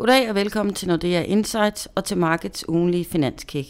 Goddag 0.00 0.28
og 0.28 0.34
velkommen 0.34 0.74
til 0.74 0.88
Nordea 0.88 1.22
Insights 1.22 1.88
og 1.94 2.04
til 2.04 2.16
Markets 2.16 2.68
ugenlige 2.68 3.04
finanskick. 3.04 3.68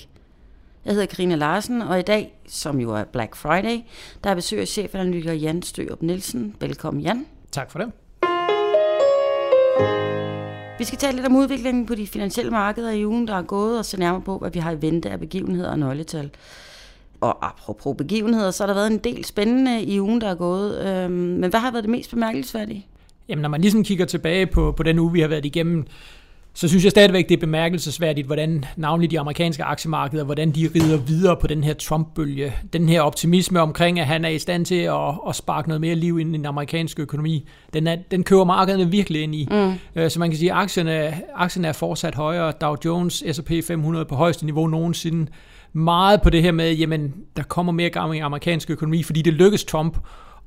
Jeg 0.84 0.92
hedder 0.92 1.06
Karina 1.06 1.34
Larsen, 1.34 1.82
og 1.82 1.98
i 1.98 2.02
dag, 2.02 2.38
som 2.48 2.80
jo 2.80 2.94
er 2.94 3.04
Black 3.04 3.36
Friday, 3.36 3.78
der 4.24 4.30
er 4.30 4.34
besøg 4.34 4.60
af 4.60 4.68
chefanalytiker 4.68 5.32
Jan 5.32 5.62
Størup 5.62 6.02
Nielsen. 6.02 6.56
Velkommen 6.60 7.02
Jan. 7.02 7.26
Tak 7.52 7.70
for 7.70 7.78
det. 7.78 7.88
Vi 10.78 10.84
skal 10.84 10.98
tale 10.98 11.16
lidt 11.16 11.26
om 11.26 11.36
udviklingen 11.36 11.86
på 11.86 11.94
de 11.94 12.06
finansielle 12.06 12.50
markeder 12.50 12.90
i 12.90 13.06
ugen, 13.06 13.28
der 13.28 13.34
er 13.34 13.42
gået, 13.42 13.78
og 13.78 13.84
se 13.84 13.98
nærmere 13.98 14.22
på, 14.22 14.38
hvad 14.38 14.50
vi 14.50 14.58
har 14.58 14.72
i 14.72 14.82
vente 14.82 15.10
af 15.10 15.20
begivenheder 15.20 15.70
og 15.70 15.78
nøgletal. 15.78 16.30
Og 17.20 17.46
apropos 17.46 17.96
begivenheder, 17.98 18.50
så 18.50 18.62
har 18.62 18.66
der 18.66 18.74
været 18.74 18.92
en 18.92 18.98
del 18.98 19.24
spændende 19.24 19.82
i 19.82 20.00
ugen, 20.00 20.20
der 20.20 20.28
er 20.28 20.34
gået. 20.34 20.86
Øhm, 20.86 21.12
men 21.12 21.50
hvad 21.50 21.60
har 21.60 21.70
været 21.70 21.84
det 21.84 21.90
mest 21.90 22.10
bemærkelsesværdige? 22.10 22.86
Jamen, 23.28 23.42
når 23.42 23.48
man 23.48 23.60
ligesom 23.60 23.84
kigger 23.84 24.04
tilbage 24.04 24.46
på, 24.46 24.72
på 24.72 24.82
den 24.82 24.98
uge, 24.98 25.12
vi 25.12 25.20
har 25.20 25.28
været 25.28 25.44
igennem, 25.44 25.86
så 26.54 26.68
synes 26.68 26.84
jeg 26.84 26.90
stadigvæk, 26.90 27.28
det 27.28 27.36
er 27.36 27.40
bemærkelsesværdigt, 27.40 28.26
hvordan 28.26 28.64
navnlig 28.76 29.10
de 29.10 29.20
amerikanske 29.20 29.64
aktiemarkeder, 29.64 30.24
hvordan 30.24 30.50
de 30.50 30.70
rider 30.74 30.96
videre 30.96 31.36
på 31.36 31.46
den 31.46 31.64
her 31.64 31.74
Trump-bølge. 31.74 32.52
Den 32.72 32.88
her 32.88 33.00
optimisme 33.00 33.60
omkring, 33.60 34.00
at 34.00 34.06
han 34.06 34.24
er 34.24 34.28
i 34.28 34.38
stand 34.38 34.64
til 34.64 34.74
at, 34.74 35.14
at 35.28 35.36
sparke 35.36 35.68
noget 35.68 35.80
mere 35.80 35.94
liv 35.94 36.18
ind 36.18 36.34
i 36.34 36.38
den 36.38 36.46
amerikanske 36.46 37.02
økonomi, 37.02 37.48
den, 37.72 37.86
er, 37.86 37.96
den 38.10 38.24
kører 38.24 38.44
markederne 38.44 38.90
virkelig 38.90 39.22
ind 39.22 39.34
i. 39.34 39.48
Mm. 39.50 39.72
Øh, 39.96 40.10
så 40.10 40.18
man 40.18 40.30
kan 40.30 40.38
sige, 40.38 40.52
at 40.52 40.58
aktierne, 40.58 41.20
aktierne 41.34 41.68
er 41.68 41.72
fortsat 41.72 42.14
højere. 42.14 42.52
Dow 42.52 42.76
Jones, 42.84 43.24
S&P 43.32 43.52
500 43.66 44.04
på 44.04 44.14
højeste 44.14 44.44
niveau 44.44 44.66
nogensinde. 44.66 45.30
Meget 45.72 46.22
på 46.22 46.30
det 46.30 46.42
her 46.42 46.52
med, 46.52 46.72
jamen, 46.72 47.14
der 47.36 47.42
kommer 47.42 47.72
mere 47.72 47.90
gang 47.90 48.16
i 48.16 48.18
amerikansk 48.18 48.70
økonomi, 48.70 49.02
fordi 49.02 49.22
det 49.22 49.32
lykkes 49.32 49.64
Trump 49.64 49.98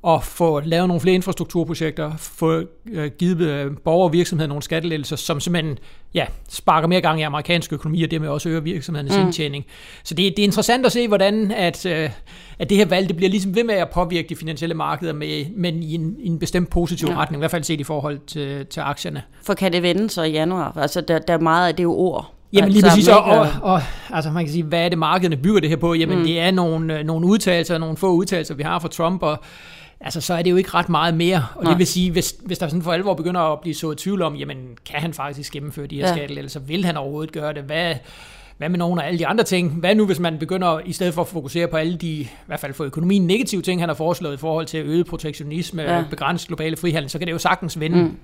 at 0.06 0.24
få 0.24 0.60
lavet 0.60 0.88
nogle 0.88 1.00
flere 1.00 1.14
infrastrukturprojekter, 1.14 2.12
få 2.16 2.62
øh, 2.92 3.10
givet 3.18 3.40
øh, 3.40 3.72
borgere 3.84 4.08
og 4.08 4.12
virksomheder 4.12 4.48
nogle 4.48 4.62
skattelettelser, 4.62 5.16
som 5.16 5.40
simpelthen 5.40 5.78
ja, 6.14 6.26
sparker 6.48 6.88
mere 6.88 7.00
gang 7.00 7.20
i 7.20 7.22
amerikansk 7.22 7.72
økonomi, 7.72 8.02
og 8.02 8.10
dermed 8.10 8.28
også 8.28 8.48
øger 8.48 8.60
virksomhedernes 8.60 9.16
mm. 9.16 9.22
indtjening. 9.22 9.64
Så 10.04 10.14
det, 10.14 10.36
det 10.36 10.42
er 10.42 10.46
interessant 10.46 10.86
at 10.86 10.92
se, 10.92 11.08
hvordan 11.08 11.50
at, 11.50 11.86
øh, 11.86 12.10
at 12.58 12.70
det 12.70 12.76
her 12.76 12.86
valg 12.86 13.08
det 13.08 13.16
bliver 13.16 13.30
ligesom 13.30 13.54
ved 13.54 13.64
med 13.64 13.74
at 13.74 13.90
påvirke 13.90 14.28
de 14.28 14.36
finansielle 14.36 14.74
markeder, 14.74 15.12
med, 15.12 15.46
men 15.56 15.82
i 15.82 15.94
en, 15.94 16.16
i 16.18 16.26
en 16.26 16.38
bestemt 16.38 16.70
positiv 16.70 17.08
ja. 17.08 17.16
retning, 17.16 17.40
i 17.40 17.42
hvert 17.42 17.50
fald 17.50 17.64
set 17.64 17.80
i 17.80 17.84
forhold 17.84 18.18
til, 18.26 18.66
til 18.66 18.80
aktierne. 18.80 19.22
For 19.42 19.54
kan 19.54 19.72
det 19.72 19.82
vende 19.82 20.10
så 20.10 20.22
i 20.22 20.30
januar? 20.30 20.76
Altså, 20.76 21.00
der, 21.00 21.18
der 21.18 21.34
er 21.34 21.38
meget 21.38 21.68
af 21.68 21.74
det 21.74 21.82
jo 21.82 21.94
ord. 21.94 22.30
Jamen 22.52 22.70
lige 22.70 22.82
præcis, 22.82 23.08
og, 23.08 23.24
og, 23.24 23.48
og 23.62 23.82
altså 24.10 24.30
man 24.30 24.44
kan 24.44 24.52
sige, 24.52 24.64
hvad 24.64 24.84
er 24.84 24.88
det 24.88 24.98
markederne 24.98 25.36
bygger 25.36 25.60
det 25.60 25.68
her 25.68 25.76
på? 25.76 25.94
Jamen 25.94 26.18
mm. 26.18 26.24
det 26.24 26.40
er 26.40 26.50
nogle, 26.50 27.04
nogle 27.04 27.26
udtalelser, 27.26 27.78
nogle 27.78 27.96
få 27.96 28.12
udtalelser, 28.12 28.54
vi 28.54 28.62
har 28.62 28.78
fra 28.78 28.88
Trump, 28.88 29.22
og 29.22 29.38
altså, 30.04 30.20
så 30.20 30.34
er 30.34 30.42
det 30.42 30.50
jo 30.50 30.56
ikke 30.56 30.70
ret 30.74 30.88
meget 30.88 31.14
mere. 31.14 31.46
Og 31.54 31.64
Nej. 31.64 31.72
det 31.72 31.78
vil 31.78 31.86
sige, 31.86 32.10
hvis, 32.10 32.36
hvis 32.44 32.58
der 32.58 32.68
sådan 32.68 32.82
for 32.82 32.92
alvor 32.92 33.14
begynder 33.14 33.40
at 33.40 33.60
blive 33.60 33.74
så 33.74 33.94
tvivl 33.94 34.22
om, 34.22 34.36
jamen, 34.36 34.56
kan 34.86 35.00
han 35.00 35.14
faktisk 35.14 35.52
gennemføre 35.52 35.86
de 35.86 35.96
her 35.96 36.06
ja. 36.06 36.14
skattelettelser? 36.14 36.60
Vil 36.60 36.84
han 36.84 36.96
overhovedet 36.96 37.32
gøre 37.32 37.52
det? 37.54 37.62
Hvad, 37.62 37.94
hvad 38.58 38.68
med 38.68 38.78
nogle 38.78 39.02
af 39.02 39.06
alle 39.06 39.18
de 39.18 39.26
andre 39.26 39.44
ting? 39.44 39.72
Hvad 39.72 39.94
nu, 39.94 40.06
hvis 40.06 40.18
man 40.18 40.38
begynder, 40.38 40.80
i 40.84 40.92
stedet 40.92 41.14
for 41.14 41.22
at 41.22 41.28
fokusere 41.28 41.68
på 41.68 41.76
alle 41.76 41.96
de, 41.96 42.06
i 42.06 42.28
hvert 42.46 42.60
fald 42.60 42.74
for 42.74 42.84
økonomien, 42.84 43.26
negative 43.26 43.62
ting, 43.62 43.82
han 43.82 43.88
har 43.88 43.96
foreslået 43.96 44.34
i 44.34 44.36
forhold 44.36 44.66
til 44.66 44.86
øget 44.86 45.06
protektionisme, 45.06 45.82
ja. 45.82 46.04
begrænset 46.10 46.48
globale 46.48 46.76
frihandel, 46.76 47.10
så 47.10 47.18
kan 47.18 47.26
det 47.26 47.32
jo 47.32 47.38
sagtens 47.38 47.80
vende. 47.80 48.02
Mm. 48.02 48.16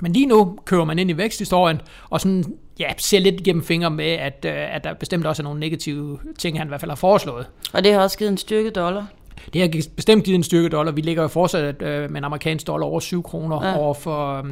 Men 0.00 0.12
lige 0.12 0.26
nu 0.26 0.58
kører 0.64 0.84
man 0.84 0.98
ind 0.98 1.10
i 1.10 1.16
væksthistorien, 1.16 1.80
og 2.10 2.20
sådan, 2.20 2.44
ja, 2.78 2.88
ser 2.98 3.18
lidt 3.18 3.40
igennem 3.40 3.64
fingre 3.64 3.90
med, 3.90 4.10
at, 4.10 4.44
øh, 4.44 4.74
at 4.74 4.84
der 4.84 4.94
bestemt 4.94 5.26
også 5.26 5.42
er 5.42 5.44
nogle 5.44 5.60
negative 5.60 6.18
ting, 6.38 6.58
han 6.58 6.66
i 6.66 6.68
hvert 6.68 6.80
fald 6.80 6.90
har 6.90 6.96
foreslået. 6.96 7.46
Og 7.72 7.84
det 7.84 7.92
har 7.92 8.00
også 8.00 8.18
givet 8.18 8.30
en 8.30 8.38
styrket 8.38 8.74
dollar? 8.74 9.06
Det 9.52 9.60
har 9.60 9.82
bestemt 9.96 10.24
givet 10.24 10.36
en 10.36 10.42
styrke 10.42 10.68
dollar. 10.68 10.92
Vi 10.92 11.00
ligger 11.00 11.22
jo 11.22 11.28
fortsat 11.28 11.82
øh, 11.82 12.10
med 12.10 12.18
en 12.18 12.24
amerikansk 12.24 12.66
dollar 12.66 12.86
over 12.86 13.00
7 13.00 13.22
kroner 13.22 13.66
ja. 13.66 13.78
over 13.78 13.94
for... 13.94 14.42
Øh, 14.42 14.44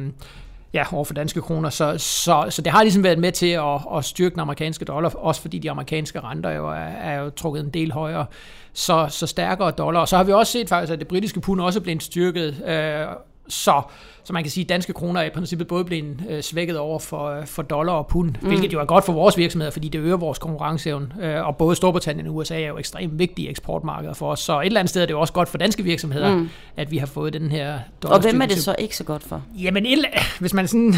ja, 0.73 0.85
over 0.93 1.05
for 1.05 1.13
danske 1.13 1.41
kroner. 1.41 1.69
Så, 1.69 1.97
så, 1.97 2.45
så 2.49 2.61
det 2.61 2.71
har 2.71 2.83
ligesom 2.83 3.03
været 3.03 3.19
med 3.19 3.31
til 3.31 3.47
at, 3.47 3.79
at 3.95 4.05
styrke 4.05 4.33
den 4.33 4.39
amerikanske 4.39 4.85
dollar, 4.85 5.09
også 5.09 5.41
fordi 5.41 5.59
de 5.59 5.71
amerikanske 5.71 6.19
renter 6.19 6.49
jo 6.49 6.69
er, 6.69 6.73
er 6.73 7.19
jo 7.19 7.29
trukket 7.29 7.63
en 7.63 7.69
del 7.69 7.91
højere. 7.91 8.25
Så, 8.73 9.07
så 9.09 9.27
stærkere 9.27 9.71
dollar. 9.71 9.99
Og 9.99 10.07
så 10.07 10.17
har 10.17 10.23
vi 10.23 10.31
også 10.31 10.51
set 10.51 10.69
faktisk, 10.69 10.93
at 10.93 10.99
det 10.99 11.07
britiske 11.07 11.41
pund 11.41 11.61
også 11.61 11.79
er 11.79 11.83
blevet 11.83 12.03
styrket. 12.03 12.63
Øh, 12.67 13.05
så, 13.49 13.81
så 14.23 14.33
man 14.33 14.43
kan 14.43 14.51
sige, 14.51 14.63
at 14.63 14.69
danske 14.69 14.93
kroner 14.93 15.21
er 15.21 15.25
i 15.25 15.29
princippet 15.29 15.67
både 15.67 15.85
blevet 15.85 16.23
øh, 16.29 16.41
svækket 16.43 16.77
over 16.77 16.99
for, 16.99 17.29
øh, 17.29 17.45
for 17.45 17.61
dollar 17.61 17.93
og 17.93 18.07
pund, 18.07 18.35
mm. 18.41 18.47
hvilket 18.47 18.73
jo 18.73 18.79
er 18.79 18.85
godt 18.85 19.05
for 19.05 19.13
vores 19.13 19.37
virksomheder, 19.37 19.71
fordi 19.71 19.89
det 19.89 19.99
øger 19.99 20.17
vores 20.17 20.39
konkurrenceevne. 20.39 21.07
Øh, 21.21 21.47
og 21.47 21.57
både 21.57 21.75
Storbritannien 21.75 22.27
og 22.27 22.35
USA 22.35 22.61
er 22.61 22.67
jo 22.67 22.77
ekstremt 22.77 23.19
vigtige 23.19 23.49
eksportmarkeder 23.49 24.13
for 24.13 24.31
os. 24.31 24.39
Så 24.39 24.59
et 24.59 24.65
eller 24.65 24.79
andet 24.79 24.89
sted 24.89 25.01
er 25.01 25.05
det 25.05 25.13
jo 25.13 25.19
også 25.19 25.33
godt 25.33 25.49
for 25.49 25.57
danske 25.57 25.83
virksomheder, 25.83 26.35
mm. 26.35 26.49
at 26.77 26.91
vi 26.91 26.97
har 26.97 27.07
fået 27.07 27.33
den 27.33 27.51
her 27.51 27.79
Og 28.03 28.21
hvem 28.21 28.41
er 28.41 28.45
det 28.45 28.57
så 28.57 28.75
ikke 28.79 28.97
så 28.97 29.03
godt 29.03 29.23
for? 29.23 29.43
Jamen, 29.55 29.85
hvis 30.39 30.53
man 30.53 30.67
sådan 30.67 30.93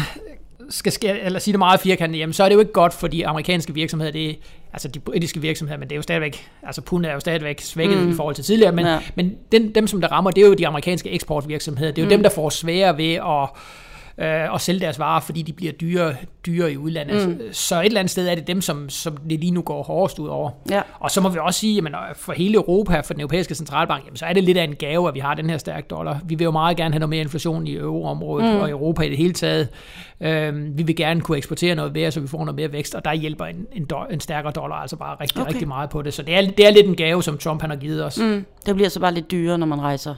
skal 0.70 0.92
skære, 0.92 1.20
eller 1.20 1.38
sige 1.38 1.52
det 1.52 1.58
meget 1.58 1.80
firkantet, 1.80 2.18
jamen, 2.18 2.32
så 2.32 2.44
er 2.44 2.48
det 2.48 2.54
jo 2.54 2.60
ikke 2.60 2.72
godt 2.72 2.94
for 2.94 3.08
de 3.08 3.26
amerikanske 3.26 3.74
virksomheder, 3.74 4.12
det 4.12 4.30
er, 4.30 4.34
altså 4.72 4.88
de 4.88 4.98
britiske 4.98 5.40
virksomheder, 5.40 5.78
men 5.78 5.88
det 5.88 5.94
er 5.94 5.96
jo 5.96 6.02
stadigvæk, 6.02 6.48
altså 6.62 6.80
pund 6.80 7.06
er 7.06 7.12
jo 7.12 7.20
stadigvæk 7.20 7.60
svækket 7.60 7.98
mm. 7.98 8.10
i 8.10 8.14
forhold 8.14 8.34
til 8.34 8.44
tidligere, 8.44 8.72
men, 8.72 8.86
ja. 8.86 8.98
men 9.14 9.36
den, 9.52 9.74
dem, 9.74 9.86
som 9.86 10.00
der 10.00 10.08
rammer, 10.08 10.30
det 10.30 10.42
er 10.42 10.46
jo 10.46 10.54
de 10.54 10.66
amerikanske 10.66 11.10
eksportvirksomheder. 11.10 11.92
Det 11.92 11.98
er 11.98 12.02
jo 12.02 12.06
mm. 12.06 12.10
dem, 12.10 12.22
der 12.22 12.30
får 12.30 12.50
svære 12.50 12.98
ved 12.98 13.12
at 13.12 13.48
øh, 14.20 14.52
og 14.52 14.60
sælge 14.60 14.80
deres 14.80 14.98
varer, 14.98 15.20
fordi 15.20 15.42
de 15.42 15.52
bliver 15.52 15.72
dyre, 15.72 16.14
dyre 16.46 16.72
i 16.72 16.76
udlandet. 16.76 17.28
Mm. 17.28 17.40
Så 17.52 17.80
et 17.80 17.86
eller 17.86 18.00
andet 18.00 18.10
sted 18.10 18.28
er 18.28 18.34
det 18.34 18.46
dem, 18.46 18.60
som, 18.60 18.88
som 18.88 19.16
det 19.16 19.40
lige 19.40 19.50
nu 19.50 19.62
går 19.62 19.82
hårdest 19.82 20.18
ud 20.18 20.28
over. 20.28 20.50
Ja. 20.70 20.82
Og 21.00 21.10
så 21.10 21.20
må 21.20 21.28
vi 21.28 21.38
også 21.38 21.60
sige, 21.60 21.82
at 21.86 22.16
for 22.16 22.32
hele 22.32 22.54
Europa, 22.54 23.00
for 23.00 23.14
den 23.14 23.20
europæiske 23.20 23.54
centralbank, 23.54 24.04
jamen, 24.04 24.16
så 24.16 24.26
er 24.26 24.32
det 24.32 24.44
lidt 24.44 24.58
af 24.58 24.64
en 24.64 24.74
gave, 24.74 25.08
at 25.08 25.14
vi 25.14 25.20
har 25.20 25.34
den 25.34 25.50
her 25.50 25.58
stærke 25.58 25.86
dollar. 25.90 26.20
Vi 26.24 26.34
vil 26.34 26.44
jo 26.44 26.50
meget 26.50 26.76
gerne 26.76 26.94
have 26.94 26.98
noget 26.98 27.10
mere 27.10 27.20
inflation 27.20 27.66
i 27.66 27.76
euroområdet 27.76 28.54
mm. 28.54 28.60
og 28.60 28.70
Europa 28.70 29.02
i 29.02 29.08
det 29.08 29.16
hele 29.16 29.32
taget. 29.32 29.68
Øh, 30.20 30.78
vi 30.78 30.82
vil 30.82 30.96
gerne 30.96 31.20
kunne 31.20 31.38
eksportere 31.38 31.74
noget 31.74 31.92
mere, 31.92 32.10
så 32.10 32.20
vi 32.20 32.28
får 32.28 32.38
noget 32.38 32.54
mere 32.54 32.72
vækst, 32.72 32.94
og 32.94 33.04
der 33.04 33.12
hjælper 33.12 33.44
en, 33.44 33.66
en, 33.72 33.84
do, 33.84 33.96
en 34.10 34.20
stærkere 34.20 34.52
dollar 34.52 34.76
altså 34.76 34.96
bare 34.96 35.16
rigtig, 35.20 35.40
okay. 35.40 35.52
rigtig 35.52 35.68
meget 35.68 35.90
på 35.90 36.02
det. 36.02 36.14
Så 36.14 36.22
det 36.22 36.34
er, 36.34 36.40
det 36.40 36.66
er 36.66 36.70
lidt 36.70 36.86
en 36.86 36.96
gave, 36.96 37.22
som 37.22 37.38
Trump 37.38 37.60
han 37.60 37.70
har 37.70 37.76
givet 37.76 38.04
os. 38.04 38.18
Mm. 38.18 38.44
Det 38.66 38.74
bliver 38.74 38.88
så 38.88 39.00
bare 39.00 39.14
lidt 39.14 39.30
dyrere, 39.30 39.58
når 39.58 39.66
man 39.66 39.80
rejser 39.80 40.14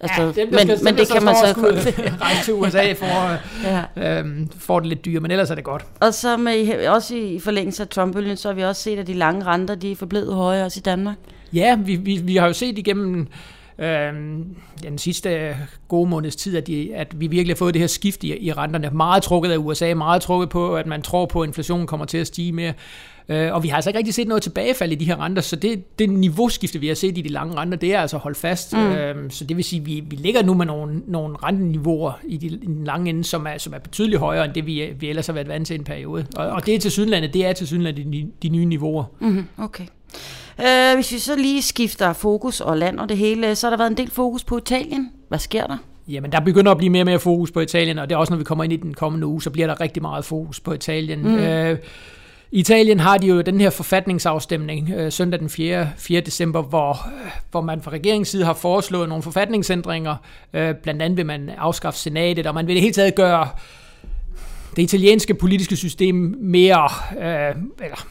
Altså, 0.00 0.22
ja, 0.22 0.26
dem, 0.26 0.48
men, 0.50 0.58
skal, 0.58 0.84
men 0.84 0.96
det 0.96 1.08
kan 1.12 1.24
man 1.24 1.34
så 1.34 1.54
rejse 2.20 2.44
til 2.44 2.54
USA 2.54 2.92
for, 2.92 3.38
ja. 3.64 4.18
øhm, 4.18 4.48
for 4.58 4.80
det 4.80 4.88
lidt 4.88 5.04
dyre, 5.04 5.20
men 5.20 5.30
ellers 5.30 5.50
er 5.50 5.54
det 5.54 5.64
godt. 5.64 5.84
Og 6.00 6.14
så 6.14 6.36
med, 6.36 6.86
også 6.88 7.14
i 7.14 7.40
forlængelse 7.40 7.82
af 7.82 7.88
trump 7.88 8.16
så 8.36 8.48
har 8.48 8.54
vi 8.54 8.62
også 8.62 8.82
set, 8.82 8.98
at 8.98 9.06
de 9.06 9.14
lange 9.14 9.44
renter, 9.44 9.74
de 9.74 9.92
er 9.92 9.96
forblevet 9.96 10.34
høje 10.34 10.64
også 10.64 10.80
i 10.80 10.82
Danmark. 10.82 11.16
Ja, 11.52 11.76
vi, 11.76 11.96
vi, 11.96 12.16
vi 12.16 12.36
har 12.36 12.46
jo 12.46 12.52
set 12.52 12.78
igennem 12.78 13.26
øhm, 13.78 14.56
den 14.82 14.98
sidste 14.98 15.56
gode 15.88 16.10
måneds 16.10 16.36
tid, 16.36 16.56
at, 16.56 16.66
de, 16.66 16.94
at 16.94 17.20
vi 17.20 17.26
virkelig 17.26 17.54
har 17.54 17.58
fået 17.58 17.74
det 17.74 17.80
her 17.80 17.86
skift 17.86 18.24
i, 18.24 18.38
i 18.38 18.52
renterne. 18.52 18.90
Meget 18.92 19.22
trukket 19.22 19.50
af 19.50 19.56
USA, 19.56 19.94
meget 19.94 20.22
trukket 20.22 20.48
på, 20.48 20.76
at 20.76 20.86
man 20.86 21.02
tror 21.02 21.26
på, 21.26 21.42
at 21.42 21.46
inflationen 21.46 21.86
kommer 21.86 22.06
til 22.06 22.18
at 22.18 22.26
stige 22.26 22.52
mere. 22.52 22.72
Øh, 23.28 23.54
og 23.54 23.62
vi 23.62 23.68
har 23.68 23.76
altså 23.76 23.90
ikke 23.90 23.98
rigtig 23.98 24.14
set 24.14 24.28
noget 24.28 24.42
tilbagefald 24.42 24.92
i 24.92 24.94
de 24.94 25.04
her 25.04 25.24
renter, 25.24 25.42
så 25.42 25.56
det, 25.56 25.98
det 25.98 26.10
niveauskifte, 26.10 26.78
vi 26.78 26.88
har 26.88 26.94
set 26.94 27.18
i 27.18 27.20
de 27.20 27.28
lange 27.28 27.56
renter, 27.56 27.78
det 27.78 27.94
er 27.94 28.00
altså 28.00 28.16
holdt 28.16 28.36
fast. 28.36 28.72
Mm. 28.72 28.78
Øh, 28.78 29.30
så 29.30 29.44
det 29.44 29.56
vil 29.56 29.64
sige, 29.64 29.80
at 29.80 29.86
vi, 29.86 30.02
vi 30.06 30.16
ligger 30.16 30.42
nu 30.42 30.54
med 30.54 30.66
nogle, 30.66 31.02
nogle 31.06 31.36
renteniveauer 31.42 32.12
i, 32.24 32.36
de, 32.36 32.46
i 32.46 32.66
den 32.66 32.84
lange 32.84 33.10
ende, 33.10 33.24
som 33.24 33.46
er, 33.46 33.58
som 33.58 33.74
er 33.74 33.78
betydeligt 33.78 34.20
højere 34.20 34.44
end 34.44 34.54
det, 34.54 34.66
vi, 34.66 34.92
vi 34.98 35.08
ellers 35.08 35.26
har 35.26 35.34
været 35.34 35.48
vant 35.48 35.66
til 35.66 35.78
en 35.78 35.84
periode. 35.84 36.26
Og, 36.36 36.46
og 36.46 36.66
det 36.66 36.74
er 36.74 36.78
til 36.78 36.90
Sydlandet, 36.90 37.34
det 37.34 37.46
er 37.46 37.52
til 37.52 37.66
Sydlandet 37.66 38.06
de, 38.12 38.26
de 38.42 38.48
nye 38.48 38.64
niveauer. 38.64 39.04
Mm, 39.20 39.44
okay. 39.58 39.84
Øh, 40.60 40.94
hvis 40.94 41.12
vi 41.12 41.18
så 41.18 41.36
lige 41.36 41.62
skifter 41.62 42.12
fokus 42.12 42.60
og 42.60 42.76
land 42.76 43.00
og 43.00 43.08
det 43.08 43.16
hele, 43.16 43.54
så 43.54 43.66
har 43.66 43.70
der 43.70 43.76
været 43.76 43.90
en 43.90 43.96
del 43.96 44.10
fokus 44.10 44.44
på 44.44 44.58
Italien. 44.58 45.10
Hvad 45.28 45.38
sker 45.38 45.66
der? 45.66 45.76
Jamen, 46.08 46.32
der 46.32 46.40
begynder 46.40 46.72
at 46.72 46.78
blive 46.78 46.90
mere 46.90 47.02
og 47.02 47.06
mere 47.06 47.18
fokus 47.18 47.50
på 47.50 47.60
Italien, 47.60 47.98
og 47.98 48.08
det 48.08 48.14
er 48.14 48.18
også, 48.18 48.32
når 48.32 48.38
vi 48.38 48.44
kommer 48.44 48.64
ind 48.64 48.72
i 48.72 48.76
den 48.76 48.94
kommende 48.94 49.26
uge, 49.26 49.42
så 49.42 49.50
bliver 49.50 49.66
der 49.66 49.80
rigtig 49.80 50.02
meget 50.02 50.24
fokus 50.24 50.60
på 50.60 50.72
Italien. 50.72 51.22
Mm. 51.22 51.34
Øh, 51.34 51.78
i 52.50 52.58
Italien 52.58 53.00
har 53.00 53.18
de 53.18 53.26
jo 53.26 53.40
den 53.40 53.60
her 53.60 53.70
forfatningsafstemning 53.70 54.90
øh, 54.96 55.12
søndag 55.12 55.40
den 55.40 55.48
4. 55.48 55.88
4. 55.96 56.20
december, 56.20 56.62
hvor, 56.62 56.90
øh, 56.90 57.30
hvor 57.50 57.60
man 57.60 57.82
fra 57.82 57.90
regeringens 57.90 58.28
side 58.28 58.44
har 58.44 58.54
foreslået 58.54 59.08
nogle 59.08 59.22
forfatningsændringer. 59.22 60.16
Øh, 60.54 60.74
blandt 60.74 61.02
andet 61.02 61.16
vil 61.16 61.26
man 61.26 61.50
afskaffe 61.58 61.98
senatet, 61.98 62.46
og 62.46 62.54
man 62.54 62.66
vil 62.66 62.72
i 62.72 62.74
det 62.74 62.82
hele 62.82 62.94
taget 62.94 63.14
gøre 63.14 63.48
det 64.76 64.82
italienske 64.82 65.34
politiske 65.34 65.76
system 65.76 66.36
mere, 66.40 66.88
øh, 67.18 67.56
eller 67.84 68.06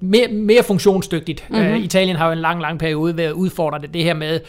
mere, 0.00 0.28
mere 0.28 0.62
funktionsdygtigt. 0.62 1.44
Mm-hmm. 1.48 1.66
Øh, 1.66 1.78
Italien 1.78 2.16
har 2.16 2.26
jo 2.26 2.32
en 2.32 2.38
lang, 2.38 2.60
lang 2.60 2.78
periode 2.78 3.16
været 3.16 3.32
udfordret 3.32 3.82
det, 3.82 3.94
det 3.94 4.04
her 4.04 4.14
med, 4.14 4.40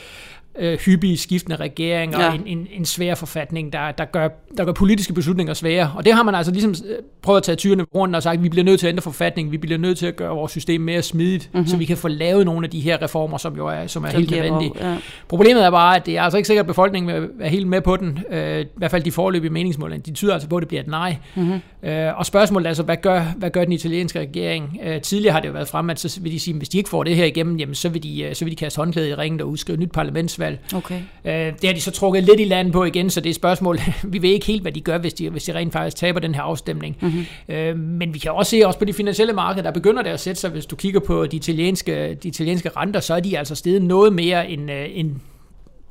øh, 0.59 0.80
hyppige 0.80 1.18
skiftende 1.18 1.56
regeringer, 1.56 2.19
ja. 2.19 2.33
en, 2.33 2.44
en, 2.45 2.68
en 2.71 2.86
svær 2.86 3.15
forfatning, 3.15 3.74
der, 3.74 3.92
der, 3.92 4.06
gør, 4.06 4.27
der 4.57 4.65
gør 4.65 4.71
politiske 4.71 5.13
beslutninger 5.13 5.53
svære. 5.53 5.92
Og 5.95 6.06
det 6.06 6.13
har 6.13 6.24
man 6.24 6.36
altså 6.36 6.51
ligesom 6.51 6.75
øh, 6.89 6.95
prøvet 7.21 7.38
at 7.38 7.44
tage 7.44 7.56
tyrene 7.56 7.83
rundt 7.95 8.15
og 8.15 8.24
sagt, 8.24 8.38
at 8.38 8.44
vi 8.44 8.50
bliver 8.50 8.63
nødt 8.63 8.80
til 8.80 8.88
at 8.88 8.92
ændre 8.92 9.01
forfatningen, 9.01 9.51
vi 9.51 9.57
bliver 9.57 9.77
nødt 9.77 9.98
til 9.98 10.06
at 10.06 10.15
gøre 10.15 10.36
vores 10.36 10.51
system 10.51 10.81
mere 10.81 11.01
smidigt, 11.01 11.50
mm-hmm. 11.53 11.68
så 11.68 11.77
vi 11.77 11.86
kan 11.86 11.98
få 11.98 12.07
lavet 12.07 12.45
nogle 12.45 12.65
af 12.65 12.69
de 12.69 12.80
her 12.80 13.01
reformer, 13.01 13.38
som 13.38 13.56
jo 13.56 13.68
er, 13.68 13.88
som 13.88 14.03
er 14.03 14.09
helt 14.09 14.31
nødvendige. 14.31 14.71
Ja. 14.80 14.98
Problemet 15.27 15.65
er 15.65 15.69
bare, 15.69 15.95
at 15.95 16.06
det 16.06 16.18
er 16.18 16.21
altså 16.21 16.38
ikke 16.38 16.48
sikkert, 16.48 16.63
at 16.63 16.68
befolkningen 16.68 17.30
er 17.39 17.50
helt 17.50 17.68
med 17.68 17.81
på 17.81 17.98
den. 17.98 18.19
Øh, 18.31 18.62
I 18.62 18.65
hvert 18.75 18.92
fald 18.92 19.03
de 19.03 19.12
forløbige 19.12 19.51
meningsmål. 19.51 19.94
De 20.06 20.12
tyder 20.12 20.33
altså 20.33 20.50
på, 20.50 20.57
at 20.57 20.62
det 20.62 20.68
bliver 20.68 20.81
et 20.81 20.88
nej. 20.88 21.15
Mm-hmm. 21.36 21.89
Øh, 21.89 22.18
og 22.18 22.25
spørgsmålet 22.25 22.65
er 22.65 22.69
altså, 22.69 22.83
hvad 22.83 22.98
gør, 22.98 23.24
hvad 23.38 23.50
gør 23.50 23.63
den 23.63 23.74
italienske 23.74 24.19
regering? 24.19 24.80
Øh, 24.83 25.01
tidligere 25.01 25.33
har 25.33 25.39
det 25.39 25.48
jo 25.48 25.53
været 25.53 25.68
frem, 25.68 25.89
at 25.89 26.00
så 26.00 26.19
vil 26.21 26.31
de 26.31 26.39
sige, 26.39 26.53
at 26.53 26.57
hvis 26.57 26.69
de 26.69 26.77
ikke 26.77 26.89
får 26.89 27.03
det 27.03 27.15
her 27.15 27.25
igennem, 27.25 27.57
jamen, 27.57 27.75
så, 27.75 27.89
vil 27.89 28.03
de, 28.03 28.21
øh, 28.21 28.36
så 28.36 28.45
vil 28.45 28.51
de 28.51 28.56
kaste 28.56 28.77
håndklædet 28.77 29.09
i 29.09 29.15
ringen 29.15 29.42
og 29.42 29.50
udskrive 29.50 29.77
nyt 29.77 29.92
parlaments 29.92 30.39
rigsvalg. 30.42 30.60
Okay. 30.76 31.02
Øh, 31.26 31.54
det 31.62 31.70
har 31.70 31.74
de 31.74 31.82
så 31.82 31.92
trukket 31.92 32.24
lidt 32.24 32.40
i 32.40 32.44
land 32.44 32.72
på 32.72 32.84
igen, 32.84 33.10
så 33.10 33.22
det 33.22 33.26
er 33.26 33.30
et 33.30 33.36
spørgsmål. 33.36 33.80
vi 34.04 34.22
ved 34.22 34.30
ikke 34.30 34.46
helt, 34.46 34.62
hvad 34.62 34.72
de 34.72 34.82
gør, 34.82 34.98
hvis 34.98 35.14
de, 35.14 35.30
hvis 35.30 35.44
de 35.44 35.54
rent 35.54 35.74
faktisk 35.74 35.98
taber 35.98 36.20
den 36.20 36.36
her 36.36 36.42
afstemning. 36.42 36.98
Mm-hmm. 37.02 37.26
Øh, 37.50 37.78
men 37.78 38.14
vi 38.14 38.20
kan 38.20 38.32
også 38.32 38.50
se, 38.50 38.62
også 38.66 38.80
på 38.80 38.86
de 38.86 38.94
finansielle 38.94 39.34
markeder, 39.34 39.64
der 39.64 39.72
begynder 39.72 40.04
det 40.04 40.10
at 40.10 40.20
sætte 40.20 40.42
sig. 40.42 40.50
Hvis 40.50 40.66
du 40.66 40.76
kigger 40.76 41.00
på 41.00 41.26
de 41.26 41.36
italienske, 41.36 42.18
de 42.24 42.28
italienske 42.28 42.70
renter, 42.78 43.00
så 43.00 43.14
er 43.14 43.20
de 43.20 43.38
altså 43.38 43.56
steget 43.56 43.82
noget 43.82 44.14
mere 44.14 44.50
end, 44.50 44.72
øh, 44.72 44.88
end 44.94 45.16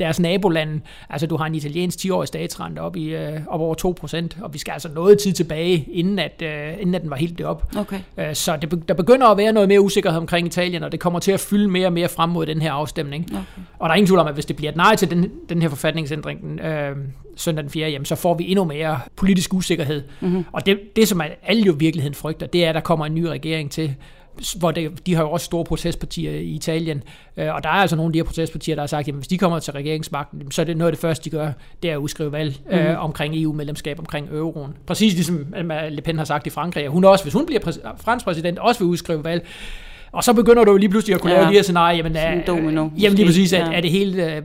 deres 0.01 0.21
nabolande. 0.21 0.81
Altså 1.11 1.27
du 1.27 1.37
har 1.37 1.47
en 1.47 1.55
italiensk 1.55 1.99
10-årig 1.99 2.29
statsrente 2.29 2.81
op, 2.81 2.97
i, 2.97 3.15
øh, 3.15 3.41
op 3.47 3.61
over 3.61 3.75
2%, 3.75 4.43
og 4.43 4.55
vi 4.55 4.59
skal 4.59 4.73
altså 4.73 4.89
noget 4.95 5.19
tid 5.19 5.33
tilbage, 5.33 5.87
inden 5.93 6.19
at, 6.19 6.43
øh, 6.43 6.73
inden 6.81 6.95
at 6.95 7.03
den 7.03 7.11
var 7.11 7.17
helt 7.17 7.39
deroppe. 7.39 7.79
Okay. 7.79 8.01
Øh, 8.19 8.35
så 8.35 8.57
det, 8.57 8.89
der 8.89 8.95
begynder 8.95 9.27
at 9.27 9.37
være 9.37 9.53
noget 9.53 9.69
mere 9.69 9.81
usikkerhed 9.81 10.19
omkring 10.21 10.47
Italien, 10.47 10.83
og 10.83 10.93
det 10.93 11.01
kommer 11.01 11.19
til 11.19 11.33
at 11.33 11.41
fylde 11.41 11.69
mere 11.69 11.87
og 11.87 11.93
mere 11.93 12.09
frem 12.09 12.31
mod 12.31 12.47
den 12.47 12.63
her 12.63 12.73
afstemning. 12.73 13.27
Okay. 13.31 13.63
Og 13.79 13.89
der 13.89 13.93
er 13.93 13.97
ingen 13.97 14.07
tvivl 14.07 14.19
om, 14.19 14.27
at 14.27 14.35
hvis 14.35 14.47
det 14.47 14.57
bliver 14.57 14.71
et 14.71 14.77
nej 14.77 14.97
til 14.97 15.11
den, 15.11 15.31
den 15.49 15.63
her 15.63 15.69
forfatningsændring 15.69 16.61
øh, 16.61 16.97
søndag 17.37 17.63
den 17.63 17.71
4., 17.71 17.89
jamen, 17.91 18.07
så 18.07 18.15
får 18.15 18.35
vi 18.35 18.51
endnu 18.51 18.65
mere 18.65 19.01
politisk 19.17 19.55
usikkerhed. 19.55 20.03
Mm-hmm. 20.21 20.45
Og 20.53 20.67
det, 20.67 20.79
det, 20.97 21.09
som 21.09 21.23
alle 21.43 21.63
jo 21.63 21.75
i 21.75 21.79
virkeligheden 21.79 22.15
frygter, 22.15 22.47
det 22.47 22.65
er, 22.65 22.69
at 22.69 22.75
der 22.75 22.81
kommer 22.81 23.07
en 23.07 23.15
ny 23.15 23.25
regering 23.25 23.71
til, 23.71 23.95
hvor 24.59 24.71
det, 24.71 25.07
de 25.07 25.15
har 25.15 25.23
jo 25.23 25.31
også 25.31 25.45
store 25.45 25.65
protestpartier 25.65 26.31
i 26.31 26.51
Italien, 26.51 27.03
øh, 27.37 27.55
og 27.55 27.63
der 27.63 27.69
er 27.69 27.73
altså 27.73 27.97
nogle 27.97 28.09
af 28.09 28.13
de 28.13 28.19
her 28.19 28.25
protestpartier, 28.25 28.75
der 28.75 28.83
har 28.83 28.87
sagt, 28.87 29.09
at 29.09 29.15
hvis 29.15 29.29
de 29.29 29.39
kommer 29.39 29.59
til 29.59 29.73
regeringsmagten, 29.73 30.51
så 30.51 30.63
er 30.63 30.67
det 30.67 30.77
noget 30.77 30.91
af 30.91 30.93
det 30.93 31.01
første, 31.01 31.25
de 31.25 31.31
gør, 31.31 31.53
det 31.83 31.91
er 31.91 31.95
at 31.95 31.99
udskrive 31.99 32.33
valg 32.33 32.55
øh, 32.71 32.89
mm. 32.89 32.97
omkring 32.99 33.35
EU-medlemskab, 33.43 33.99
omkring 33.99 34.29
euroen. 34.33 34.77
Præcis 34.87 35.15
ligesom 35.15 35.55
Le 35.91 36.03
Pen 36.03 36.19
har 36.19 36.25
sagt 36.25 36.47
i 36.47 36.51
Frankrig, 36.51 36.85
at 36.85 36.91
hun 36.91 37.05
også, 37.05 37.25
hvis 37.25 37.35
hun 37.35 37.47
bliver 37.47 37.61
præ- 37.61 38.03
fransk 38.03 38.25
præsident, 38.25 38.59
også 38.59 38.81
vil 38.81 38.89
udskrive 38.89 39.25
valg. 39.25 39.47
Og 40.13 40.25
så 40.25 40.33
begynder 40.33 40.65
du 40.65 40.71
jo 40.71 40.77
lige 40.77 40.91
pludselig 40.91 41.15
at 41.15 41.21
kunne 41.21 41.33
ja. 41.33 41.39
lave 41.39 41.49
de 41.49 41.55
her 41.55 41.63
scenarier, 41.63 41.97
jamen, 41.97 42.17
er, 42.17 42.45
domino, 42.45 42.89
jamen 42.99 43.17
lige 43.17 43.27
præcis, 43.27 43.53
at, 43.53 43.59
ja. 43.59 43.73
er 43.73 43.81
det 43.81 43.91
helt 43.91 44.17
øh, 44.17 44.43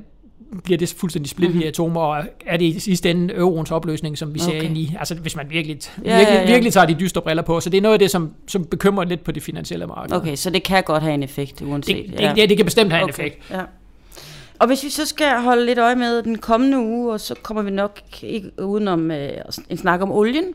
bliver 0.63 0.77
det 0.77 0.95
fuldstændig 0.97 1.29
splittet 1.29 1.55
mm-hmm. 1.55 1.65
i 1.65 1.67
atomer, 1.67 2.01
og 2.01 2.23
er 2.45 2.57
det 2.57 2.65
i 2.65 2.79
sidste 2.79 3.11
ende 3.11 3.33
euroens 3.33 3.71
opløsning, 3.71 4.17
som 4.17 4.33
vi 4.33 4.39
okay. 4.39 4.51
ser 4.51 4.61
ind 4.61 4.77
i, 4.77 4.95
altså 4.99 5.15
hvis 5.15 5.35
man 5.35 5.45
virkelig, 5.49 5.79
ja, 6.05 6.17
virkelig, 6.17 6.35
ja, 6.35 6.41
ja. 6.41 6.47
virkelig 6.47 6.73
tager 6.73 6.85
de 6.85 6.93
dystre 6.99 7.21
briller 7.21 7.43
på. 7.43 7.59
Så 7.59 7.69
det 7.69 7.77
er 7.77 7.81
noget 7.81 7.93
af 7.93 7.99
det, 7.99 8.11
som, 8.11 8.31
som 8.47 8.65
bekymrer 8.65 9.05
lidt 9.05 9.23
på 9.23 9.31
det 9.31 9.43
finansielle 9.43 9.87
marked. 9.87 10.15
Okay, 10.15 10.35
så 10.35 10.49
det 10.49 10.63
kan 10.63 10.83
godt 10.83 11.03
have 11.03 11.13
en 11.13 11.23
effekt, 11.23 11.61
uanset. 11.61 12.05
Det, 12.11 12.19
ja. 12.19 12.29
det, 12.29 12.37
ja, 12.37 12.45
det 12.45 12.57
kan 12.57 12.65
bestemt 12.65 12.91
have 12.91 13.03
okay. 13.03 13.23
en 13.23 13.27
effekt. 13.27 13.51
Ja. 13.51 13.61
Og 14.59 14.67
hvis 14.67 14.83
vi 14.83 14.89
så 14.89 15.05
skal 15.05 15.41
holde 15.41 15.65
lidt 15.65 15.79
øje 15.79 15.95
med 15.95 16.23
den 16.23 16.37
kommende 16.37 16.79
uge, 16.79 17.13
og 17.13 17.19
så 17.19 17.35
kommer 17.43 17.63
vi 17.63 17.71
nok 17.71 17.99
ikke 18.21 18.51
udenom 18.63 19.11
øh, 19.11 19.29
en 19.69 19.77
snak 19.77 20.01
om 20.01 20.11
olien. 20.11 20.45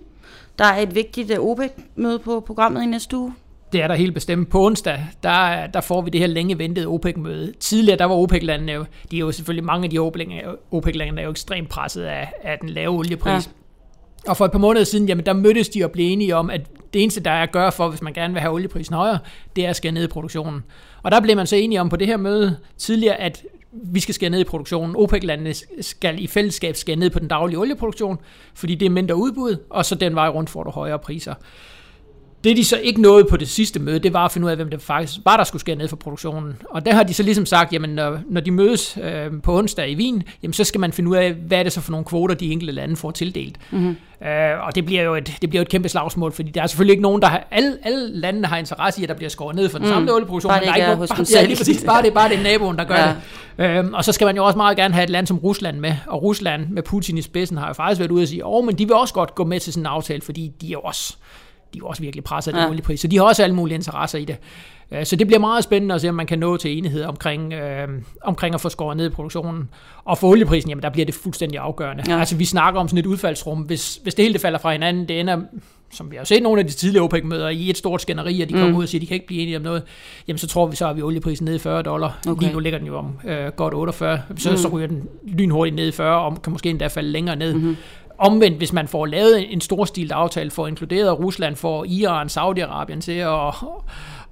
Der 0.58 0.64
er 0.64 0.82
et 0.82 0.94
vigtigt 0.94 1.30
øh, 1.30 1.38
OPEC-møde 1.38 2.18
på 2.18 2.40
programmet 2.40 2.82
i 2.82 2.86
næste 2.86 3.16
uge. 3.16 3.34
Det 3.72 3.82
er 3.82 3.88
der 3.88 3.94
helt 3.94 4.14
bestemt. 4.14 4.50
På 4.50 4.66
onsdag, 4.66 5.06
der, 5.22 5.66
der 5.66 5.80
får 5.80 6.02
vi 6.02 6.10
det 6.10 6.20
her 6.20 6.26
længe 6.26 6.58
ventede 6.58 6.86
OPEC-møde. 6.86 7.52
Tidligere, 7.60 7.98
der 7.98 8.04
var 8.04 8.14
OPEC-landene 8.14 8.72
jo, 8.72 8.84
de 9.10 9.16
er 9.16 9.20
jo 9.20 9.32
selvfølgelig, 9.32 9.64
mange 9.64 9.84
af 9.84 9.90
de 9.90 9.98
OPEC-landene 10.70 11.20
er 11.20 11.24
jo 11.24 11.30
ekstremt 11.30 11.68
presset 11.68 12.02
af, 12.02 12.32
af 12.42 12.58
den 12.58 12.68
lave 12.68 12.90
oliepris. 12.90 13.46
Ja. 13.46 14.30
Og 14.30 14.36
for 14.36 14.44
et 14.44 14.52
par 14.52 14.58
måneder 14.58 14.84
siden, 14.84 15.08
jamen 15.08 15.26
der 15.26 15.32
mødtes 15.32 15.68
de 15.68 15.84
og 15.84 15.90
blev 15.90 16.12
enige 16.12 16.36
om, 16.36 16.50
at 16.50 16.60
det 16.92 17.02
eneste, 17.02 17.20
der 17.20 17.30
er 17.30 17.42
at 17.42 17.52
gøre 17.52 17.72
for, 17.72 17.88
hvis 17.88 18.02
man 18.02 18.12
gerne 18.12 18.34
vil 18.34 18.40
have 18.40 18.54
olieprisen 18.54 18.94
højere, 18.94 19.18
det 19.56 19.66
er 19.66 19.70
at 19.70 19.76
skære 19.76 19.92
ned 19.92 20.04
i 20.04 20.06
produktionen. 20.06 20.64
Og 21.02 21.10
der 21.10 21.20
blev 21.20 21.36
man 21.36 21.46
så 21.46 21.56
enige 21.56 21.80
om 21.80 21.88
på 21.88 21.96
det 21.96 22.06
her 22.06 22.16
møde 22.16 22.56
tidligere, 22.78 23.16
at 23.16 23.44
vi 23.72 24.00
skal 24.00 24.14
skære 24.14 24.30
ned 24.30 24.40
i 24.40 24.44
produktionen. 24.44 24.96
OPEC-landene 24.96 25.54
skal 25.80 26.22
i 26.22 26.26
fællesskab 26.26 26.76
skære 26.76 26.96
ned 26.96 27.10
på 27.10 27.18
den 27.18 27.28
daglige 27.28 27.58
olieproduktion, 27.58 28.18
fordi 28.54 28.74
det 28.74 28.86
er 28.86 28.90
mindre 28.90 29.16
udbud, 29.16 29.56
og 29.70 29.84
så 29.84 29.94
den 29.94 30.14
vej 30.14 30.28
rundt 30.28 30.50
får 30.50 30.62
du 30.62 30.70
højere 30.70 30.98
priser. 30.98 31.34
Det 32.44 32.56
de 32.56 32.64
så 32.64 32.76
ikke 32.76 33.02
nåede 33.02 33.24
på 33.24 33.36
det 33.36 33.48
sidste 33.48 33.80
møde, 33.80 33.98
det 33.98 34.12
var 34.12 34.24
at 34.24 34.32
finde 34.32 34.44
ud 34.44 34.50
af, 34.50 34.56
hvem 34.56 34.70
det 34.70 34.82
faktisk 34.82 35.20
var, 35.24 35.36
der 35.36 35.44
skulle 35.44 35.60
skære 35.60 35.76
ned 35.76 35.88
for 35.88 35.96
produktionen. 35.96 36.56
Og 36.70 36.84
der 36.86 36.94
har 36.94 37.02
de 37.02 37.14
så 37.14 37.22
ligesom 37.22 37.46
sagt, 37.46 37.72
jamen 37.72 37.90
når, 37.90 38.18
når 38.28 38.40
de 38.40 38.50
mødes 38.50 38.98
øh, 39.02 39.42
på 39.42 39.58
onsdag 39.58 39.90
i 39.90 39.96
Wien, 39.96 40.22
jamen 40.42 40.52
så 40.52 40.64
skal 40.64 40.80
man 40.80 40.92
finde 40.92 41.10
ud 41.10 41.16
af, 41.16 41.32
hvad 41.32 41.58
er 41.58 41.62
det 41.62 41.72
så 41.72 41.80
for 41.80 41.90
nogle 41.90 42.04
kvoter, 42.04 42.34
de 42.34 42.52
enkelte 42.52 42.72
lande 42.72 42.96
får 42.96 43.10
tildelt. 43.10 43.56
Mm-hmm. 43.70 43.96
Øh, 44.28 44.66
og 44.66 44.74
det 44.74 44.86
bliver 44.86 45.02
jo 45.02 45.14
et, 45.14 45.36
det 45.40 45.50
bliver 45.50 45.60
jo 45.60 45.62
et 45.62 45.68
kæmpe 45.68 45.88
slagsmål, 45.88 46.32
fordi 46.32 46.50
der 46.50 46.62
er 46.62 46.66
selvfølgelig 46.66 46.92
ikke 46.92 47.02
nogen, 47.02 47.22
der 47.22 47.28
har, 47.28 47.46
alle, 47.50 47.78
alle 47.82 48.20
landene 48.20 48.46
har 48.46 48.56
interesse 48.56 49.00
i, 49.00 49.02
at 49.02 49.08
der 49.08 49.14
bliver 49.14 49.30
skåret 49.30 49.56
ned 49.56 49.68
for 49.68 49.78
den 49.78 49.86
mm. 49.86 49.92
samlede 49.92 50.14
olieproduktion. 50.14 50.50
Bare 50.50 50.60
det 50.60 50.66
ikke 50.66 50.80
er, 50.80 50.94
hos 50.94 51.08
selv. 51.16 51.28
Ja, 51.34 51.46
lige 51.46 51.56
præcis. 51.56 51.84
Bare 51.84 52.02
det, 52.02 52.14
bare 52.14 52.28
det 52.28 52.38
er 52.38 52.42
naboen, 52.42 52.78
der 52.78 52.84
gør 52.84 52.94
ja. 52.94 53.14
det. 53.58 53.84
Øh, 53.84 53.90
og 53.92 54.04
så 54.04 54.12
skal 54.12 54.24
man 54.24 54.36
jo 54.36 54.44
også 54.44 54.56
meget 54.56 54.76
gerne 54.76 54.94
have 54.94 55.04
et 55.04 55.10
land 55.10 55.26
som 55.26 55.38
Rusland 55.38 55.78
med, 55.78 55.94
og 56.06 56.22
Rusland 56.22 56.68
med 56.68 56.82
Putin 56.82 57.18
i 57.18 57.22
spidsen 57.22 57.56
har 57.56 57.66
jo 57.66 57.72
faktisk 57.72 57.98
været 57.98 58.10
ude 58.10 58.22
og 58.22 58.28
sige, 58.28 58.46
åh, 58.46 58.54
oh, 58.54 58.64
men 58.64 58.78
de 58.78 58.86
vil 58.86 58.94
også 58.94 59.14
godt 59.14 59.34
gå 59.34 59.44
med 59.44 59.60
til 59.60 59.72
sådan 59.72 59.82
en 59.82 59.86
aftale, 59.86 60.22
fordi 60.22 60.52
de 60.60 60.66
er 60.66 60.70
jo 60.70 60.80
også 60.80 61.16
de 61.74 61.78
er 61.78 61.84
også 61.84 62.02
virkelig 62.02 62.24
presset 62.24 62.54
af 62.54 62.62
ja. 62.62 62.68
oliepris, 62.68 63.00
så 63.00 63.08
de 63.08 63.16
har 63.16 63.24
også 63.24 63.42
alle 63.42 63.54
mulige 63.54 63.74
interesser 63.74 64.18
i 64.18 64.24
det. 64.24 64.36
Øh, 64.92 65.06
så 65.06 65.16
det 65.16 65.26
bliver 65.26 65.40
meget 65.40 65.64
spændende 65.64 65.94
at 65.94 66.00
se, 66.00 66.08
om 66.08 66.14
man 66.14 66.26
kan 66.26 66.38
nå 66.38 66.56
til 66.56 66.78
enighed 66.78 67.04
omkring, 67.04 67.52
øh, 67.52 67.88
omkring 68.22 68.54
at 68.54 68.60
få 68.60 68.68
skåret 68.68 68.96
ned 68.96 69.06
i 69.06 69.08
produktionen. 69.08 69.68
Og 70.04 70.18
for 70.18 70.28
olieprisen, 70.28 70.68
jamen 70.68 70.82
der 70.82 70.90
bliver 70.90 71.06
det 71.06 71.14
fuldstændig 71.14 71.58
afgørende. 71.58 72.04
Ja. 72.08 72.18
Altså 72.18 72.36
vi 72.36 72.44
snakker 72.44 72.80
om 72.80 72.88
sådan 72.88 72.98
et 72.98 73.06
udfaldsrum. 73.06 73.58
Hvis, 73.60 74.00
hvis 74.02 74.14
det 74.14 74.22
hele 74.22 74.32
det 74.32 74.40
falder 74.40 74.58
fra 74.58 74.72
hinanden, 74.72 75.08
det 75.08 75.20
ender, 75.20 75.40
som 75.92 76.10
vi 76.10 76.16
har 76.16 76.24
set 76.24 76.42
nogle 76.42 76.60
af 76.60 76.66
de 76.66 76.72
tidligere 76.72 77.04
OPEC-møder, 77.04 77.48
i 77.48 77.70
et 77.70 77.76
stort 77.76 78.02
skænderi, 78.02 78.40
og 78.40 78.48
de 78.48 78.52
kommer 78.52 78.68
mm. 78.68 78.76
ud 78.76 78.82
og 78.82 78.88
siger, 78.88 78.98
at 78.98 79.02
de 79.02 79.06
kan 79.06 79.14
ikke 79.14 79.26
blive 79.26 79.42
enige 79.42 79.56
om 79.56 79.62
noget, 79.62 79.82
jamen 80.28 80.38
så 80.38 80.46
tror 80.46 80.66
vi 80.66 80.76
så, 80.76 80.88
at 80.88 80.96
vi 80.96 81.02
olieprisen 81.02 81.44
ned 81.44 81.54
i 81.54 81.58
40 81.58 81.82
dollar. 81.82 82.18
Okay. 82.28 82.42
Lige 82.42 82.52
nu 82.52 82.58
ligger 82.58 82.78
den 82.78 82.88
jo 82.88 82.98
om 82.98 83.18
øh, 83.24 83.46
godt 83.48 83.74
48. 83.74 84.22
Så, 84.36 84.50
mm. 84.50 84.56
så 84.56 84.68
ryger 84.68 84.86
den 84.86 85.08
lynhurtigt 85.26 85.76
ned 85.76 85.88
i 85.88 85.92
40, 85.92 86.20
og 86.20 86.42
kan 86.42 86.52
måske 86.52 86.70
endda 86.70 86.86
falde 86.86 87.10
længere 87.10 87.36
ned. 87.36 87.54
Mm-hmm. 87.54 87.76
Omvendt, 88.20 88.58
hvis 88.58 88.72
man 88.72 88.88
får 88.88 89.06
lavet 89.06 89.52
en 89.52 89.60
storstilt 89.60 90.12
aftale, 90.12 90.50
for 90.50 90.66
inkluderet 90.66 91.18
Rusland, 91.18 91.56
for 91.56 91.84
Iran, 91.84 92.26
Saudi-Arabien 92.26 93.00
til 93.00 93.12
at 93.12 93.54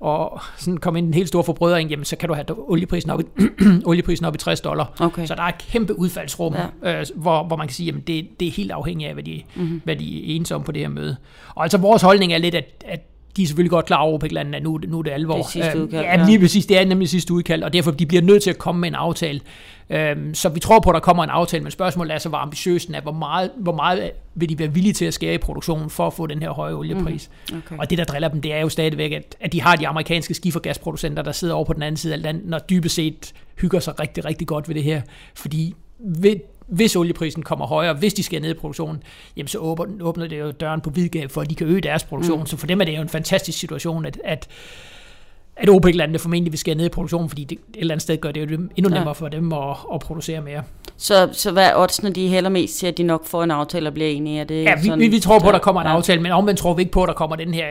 og 0.00 0.40
sådan 0.56 0.76
komme 0.76 0.98
ind 0.98 1.06
i 1.06 1.08
en 1.08 1.14
helt 1.14 1.28
stor 1.28 1.42
forbrødring, 1.42 1.90
jamen 1.90 2.04
så 2.04 2.16
kan 2.16 2.28
du 2.28 2.34
have 2.34 2.70
olieprisen 2.70 3.10
op 3.10 3.20
i, 3.20 3.24
olieprisen 3.90 4.26
op 4.26 4.34
i 4.34 4.38
60 4.38 4.60
dollar. 4.60 4.92
Okay. 5.00 5.26
Så 5.26 5.34
der 5.34 5.42
er 5.42 5.46
et 5.46 5.58
kæmpe 5.58 5.98
udfaldsrum, 5.98 6.54
ja. 6.82 7.00
øh, 7.00 7.06
hvor, 7.14 7.44
hvor 7.44 7.56
man 7.56 7.66
kan 7.66 7.74
sige, 7.74 7.88
at 7.88 8.06
det, 8.06 8.40
det 8.40 8.48
er 8.48 8.52
helt 8.52 8.70
afhængigt 8.70 9.08
af, 9.08 9.14
hvad 9.14 9.24
de, 9.24 9.42
mm-hmm. 9.54 9.80
hvad 9.84 9.96
de 9.96 10.36
er 10.36 10.54
om 10.54 10.62
på 10.62 10.72
det 10.72 10.82
her 10.82 10.88
møde. 10.88 11.16
Og 11.54 11.62
altså 11.62 11.78
vores 11.78 12.02
holdning 12.02 12.32
er 12.32 12.38
lidt, 12.38 12.54
at, 12.54 12.84
at 12.84 13.00
de 13.38 13.42
er 13.42 13.46
selvfølgelig 13.46 13.70
godt 13.70 13.86
klar 13.86 13.96
over, 13.96 14.14
OPEC-landene, 14.14 14.56
at 14.56 14.62
nu, 14.62 14.80
nu 14.88 14.98
er 14.98 15.02
det 15.02 15.10
alvor. 15.10 15.34
Det 15.36 15.44
er 15.44 15.48
sidste 15.48 15.82
udkald. 15.82 16.04
ja, 16.04 16.26
lige 16.26 16.38
præcis. 16.38 16.66
Det 16.66 16.80
er 16.80 16.84
nemlig 16.84 17.08
sidste 17.08 17.34
udkald, 17.34 17.62
og 17.62 17.72
derfor 17.72 17.90
de 17.90 18.06
bliver 18.06 18.22
nødt 18.22 18.42
til 18.42 18.50
at 18.50 18.58
komme 18.58 18.80
med 18.80 18.88
en 18.88 18.94
aftale. 18.94 19.40
Øhm, 19.90 20.34
så 20.34 20.48
vi 20.48 20.60
tror 20.60 20.80
på, 20.80 20.90
at 20.90 20.94
der 20.94 21.00
kommer 21.00 21.24
en 21.24 21.30
aftale, 21.30 21.62
men 21.62 21.70
spørgsmålet 21.72 22.14
er 22.14 22.18
så, 22.18 22.28
hvor 22.28 22.38
ambitiøs 22.38 22.86
den 22.86 22.94
er. 22.94 23.00
Hvor 23.00 23.12
meget, 23.12 23.50
hvor 23.56 23.74
meget 23.74 24.10
vil 24.34 24.48
de 24.48 24.58
være 24.58 24.74
villige 24.74 24.92
til 24.92 25.04
at 25.04 25.14
skære 25.14 25.34
i 25.34 25.38
produktionen 25.38 25.90
for 25.90 26.06
at 26.06 26.12
få 26.12 26.26
den 26.26 26.42
her 26.42 26.50
høje 26.50 26.74
oliepris? 26.74 27.30
Mm, 27.50 27.58
okay. 27.66 27.78
Og 27.78 27.90
det, 27.90 27.98
der 27.98 28.04
driller 28.04 28.28
dem, 28.28 28.40
det 28.40 28.52
er 28.52 28.60
jo 28.60 28.68
stadigvæk, 28.68 29.12
at, 29.12 29.36
at 29.40 29.52
de 29.52 29.60
har 29.60 29.76
de 29.76 29.88
amerikanske 29.88 30.34
skifergasproducenter, 30.34 31.22
der 31.22 31.32
sidder 31.32 31.54
over 31.54 31.64
på 31.64 31.72
den 31.72 31.82
anden 31.82 31.96
side 31.96 32.14
af 32.14 32.22
landet, 32.22 32.54
og 32.54 32.70
dybest 32.70 32.94
set 32.94 33.32
hygger 33.60 33.80
sig 33.80 34.00
rigtig, 34.00 34.24
rigtig 34.24 34.46
godt 34.46 34.68
ved 34.68 34.74
det 34.74 34.84
her. 34.84 35.00
Fordi 35.34 35.74
ved, 35.98 36.36
hvis 36.68 36.96
olieprisen 36.96 37.42
kommer 37.42 37.66
højere, 37.66 37.94
hvis 37.94 38.14
de 38.14 38.22
skal 38.22 38.42
ned 38.42 38.50
i 38.50 38.54
produktionen, 38.54 39.02
jamen 39.36 39.48
så 39.48 39.58
åbner, 39.58 40.04
åbner 40.04 40.26
det 40.26 40.40
jo 40.40 40.50
døren 40.50 40.80
på 40.80 40.90
vidgab 40.90 41.30
for, 41.30 41.40
at 41.40 41.50
de 41.50 41.54
kan 41.54 41.66
øge 41.66 41.80
deres 41.80 42.04
produktion. 42.04 42.40
Mm. 42.40 42.46
Så 42.46 42.56
for 42.56 42.66
dem 42.66 42.80
er 42.80 42.84
det 42.84 42.96
jo 42.96 43.02
en 43.02 43.08
fantastisk 43.08 43.58
situation, 43.58 44.06
at, 44.06 44.20
at 44.24 44.48
at 45.60 45.68
OPEC-landene 45.68 46.18
formentlig 46.18 46.52
vil 46.52 46.58
skære 46.58 46.74
ned 46.74 46.86
i 46.86 46.88
produktionen, 46.88 47.28
fordi 47.28 47.44
det 47.44 47.58
et 47.58 47.80
eller 47.80 47.94
andet 47.94 48.02
sted 48.02 48.16
gør 48.16 48.32
det 48.32 48.50
jo 48.50 48.56
endnu 48.76 48.90
nemmere 48.90 49.08
ja. 49.08 49.12
for 49.12 49.28
dem 49.28 49.52
at, 49.52 49.76
at 49.94 50.00
producere 50.00 50.40
mere. 50.40 50.62
Så, 50.96 51.28
så 51.32 51.52
hvad 51.52 51.66
er 51.66 51.76
oddsene, 51.76 52.10
de 52.10 52.28
hælder 52.28 52.50
mest 52.50 52.78
til, 52.78 52.86
at 52.86 52.98
de 52.98 53.02
nok 53.02 53.26
får 53.26 53.42
en 53.44 53.50
aftale 53.50 53.88
og 53.88 53.94
bliver 53.94 54.10
enige? 54.10 54.40
Er 54.40 54.44
det 54.44 54.64
ja, 54.64 54.74
vi, 54.74 54.86
sådan, 54.86 55.00
vi, 55.00 55.08
vi 55.08 55.20
tror 55.20 55.38
på, 55.38 55.48
at 55.48 55.52
der 55.54 55.58
kommer 55.58 55.80
en 55.80 55.86
ja. 55.86 55.92
aftale, 55.92 56.22
men 56.22 56.32
omvendt 56.32 56.60
tror 56.60 56.74
vi 56.74 56.82
ikke 56.82 56.92
på, 56.92 57.02
at 57.02 57.08
der 57.08 57.14
kommer 57.14 57.36
den 57.36 57.54
her 57.54 57.66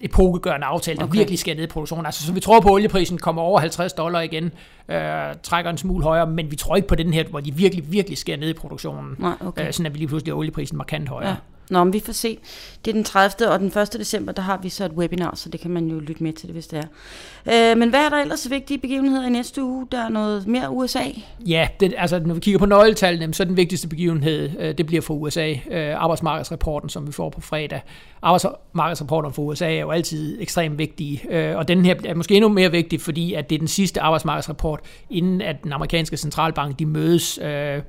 epokegørende 0.00 0.66
aftale, 0.66 0.98
der 0.98 1.04
okay. 1.04 1.18
virkelig 1.18 1.38
skal 1.38 1.56
ned 1.56 1.64
i 1.64 1.66
produktionen. 1.66 2.06
Altså, 2.06 2.26
så 2.26 2.32
vi 2.32 2.40
tror 2.40 2.60
på, 2.60 2.68
at 2.68 2.72
olieprisen 2.72 3.18
kommer 3.18 3.42
over 3.42 3.60
50 3.60 3.92
dollar 3.92 4.20
igen, 4.20 4.44
øh, 4.88 5.00
trækker 5.42 5.70
en 5.70 5.78
smule 5.78 6.04
højere, 6.04 6.26
men 6.26 6.50
vi 6.50 6.56
tror 6.56 6.76
ikke 6.76 6.88
på 6.88 6.94
den 6.94 7.14
her, 7.14 7.24
hvor 7.24 7.40
de 7.40 7.54
virkelig, 7.54 7.92
virkelig 7.92 8.18
skal 8.18 8.38
ned 8.38 8.48
i 8.48 8.52
produktionen. 8.52 9.16
Nej, 9.18 9.32
okay. 9.40 9.66
øh, 9.66 9.72
sådan 9.72 9.86
at 9.86 9.94
vi 9.94 9.98
lige 9.98 10.08
pludselig 10.08 10.32
er 10.32 10.36
olieprisen 10.36 10.76
markant 10.76 11.08
højere. 11.08 11.30
Ja. 11.30 11.36
Nå, 11.70 11.84
men 11.84 11.92
vi 11.92 12.00
får 12.00 12.12
se. 12.12 12.38
Det 12.84 12.90
er 12.90 12.94
den 12.94 13.04
30. 13.04 13.50
og 13.50 13.60
den 13.60 13.66
1. 13.66 13.92
december, 13.92 14.32
der 14.32 14.42
har 14.42 14.58
vi 14.62 14.68
så 14.68 14.84
et 14.84 14.92
webinar, 14.92 15.34
så 15.34 15.48
det 15.48 15.60
kan 15.60 15.70
man 15.70 15.86
jo 15.86 15.98
lytte 15.98 16.22
med 16.22 16.32
til 16.32 16.46
det, 16.46 16.54
hvis 16.54 16.66
det 16.66 16.78
er. 16.78 17.72
Øh, 17.72 17.78
men 17.78 17.90
hvad 17.90 18.00
er 18.00 18.08
der 18.08 18.16
ellers 18.16 18.50
vigtige 18.50 18.78
begivenheder 18.78 19.26
i 19.26 19.30
næste 19.30 19.62
uge? 19.62 19.86
Der 19.92 20.04
er 20.04 20.08
noget 20.08 20.46
mere 20.46 20.70
USA? 20.70 21.04
Ja, 21.46 21.68
det, 21.80 21.94
altså 21.98 22.18
når 22.18 22.34
vi 22.34 22.40
kigger 22.40 22.58
på 22.58 22.66
nøgletallene, 22.66 23.34
så 23.34 23.42
er 23.42 23.46
den 23.46 23.56
vigtigste 23.56 23.88
begivenhed, 23.88 24.50
øh, 24.58 24.78
det 24.78 24.86
bliver 24.86 25.02
for 25.02 25.14
USA. 25.14 25.54
Øh, 25.70 26.02
arbejdsmarkedsrapporten, 26.02 26.88
som 26.88 27.06
vi 27.06 27.12
får 27.12 27.30
på 27.30 27.40
fredag. 27.40 27.80
Arbejdsmarkedsrapporten 28.22 29.32
for 29.32 29.42
USA 29.42 29.76
er 29.76 29.80
jo 29.80 29.90
altid 29.90 30.36
ekstremt 30.40 30.78
vigtig, 30.78 31.24
øh, 31.30 31.56
og 31.56 31.68
den 31.68 31.84
her 31.84 31.94
er 32.04 32.14
måske 32.14 32.34
endnu 32.34 32.48
mere 32.48 32.70
vigtig, 32.70 33.00
fordi 33.00 33.34
at 33.34 33.50
det 33.50 33.54
er 33.54 33.58
den 33.58 33.68
sidste 33.68 34.00
arbejdsmarkedsrapport, 34.00 34.80
inden 35.10 35.40
at 35.40 35.62
den 35.62 35.72
amerikanske 35.72 36.16
centralbank 36.16 36.78
de 36.78 36.86
mødes 36.86 37.38
øh, 37.38 37.82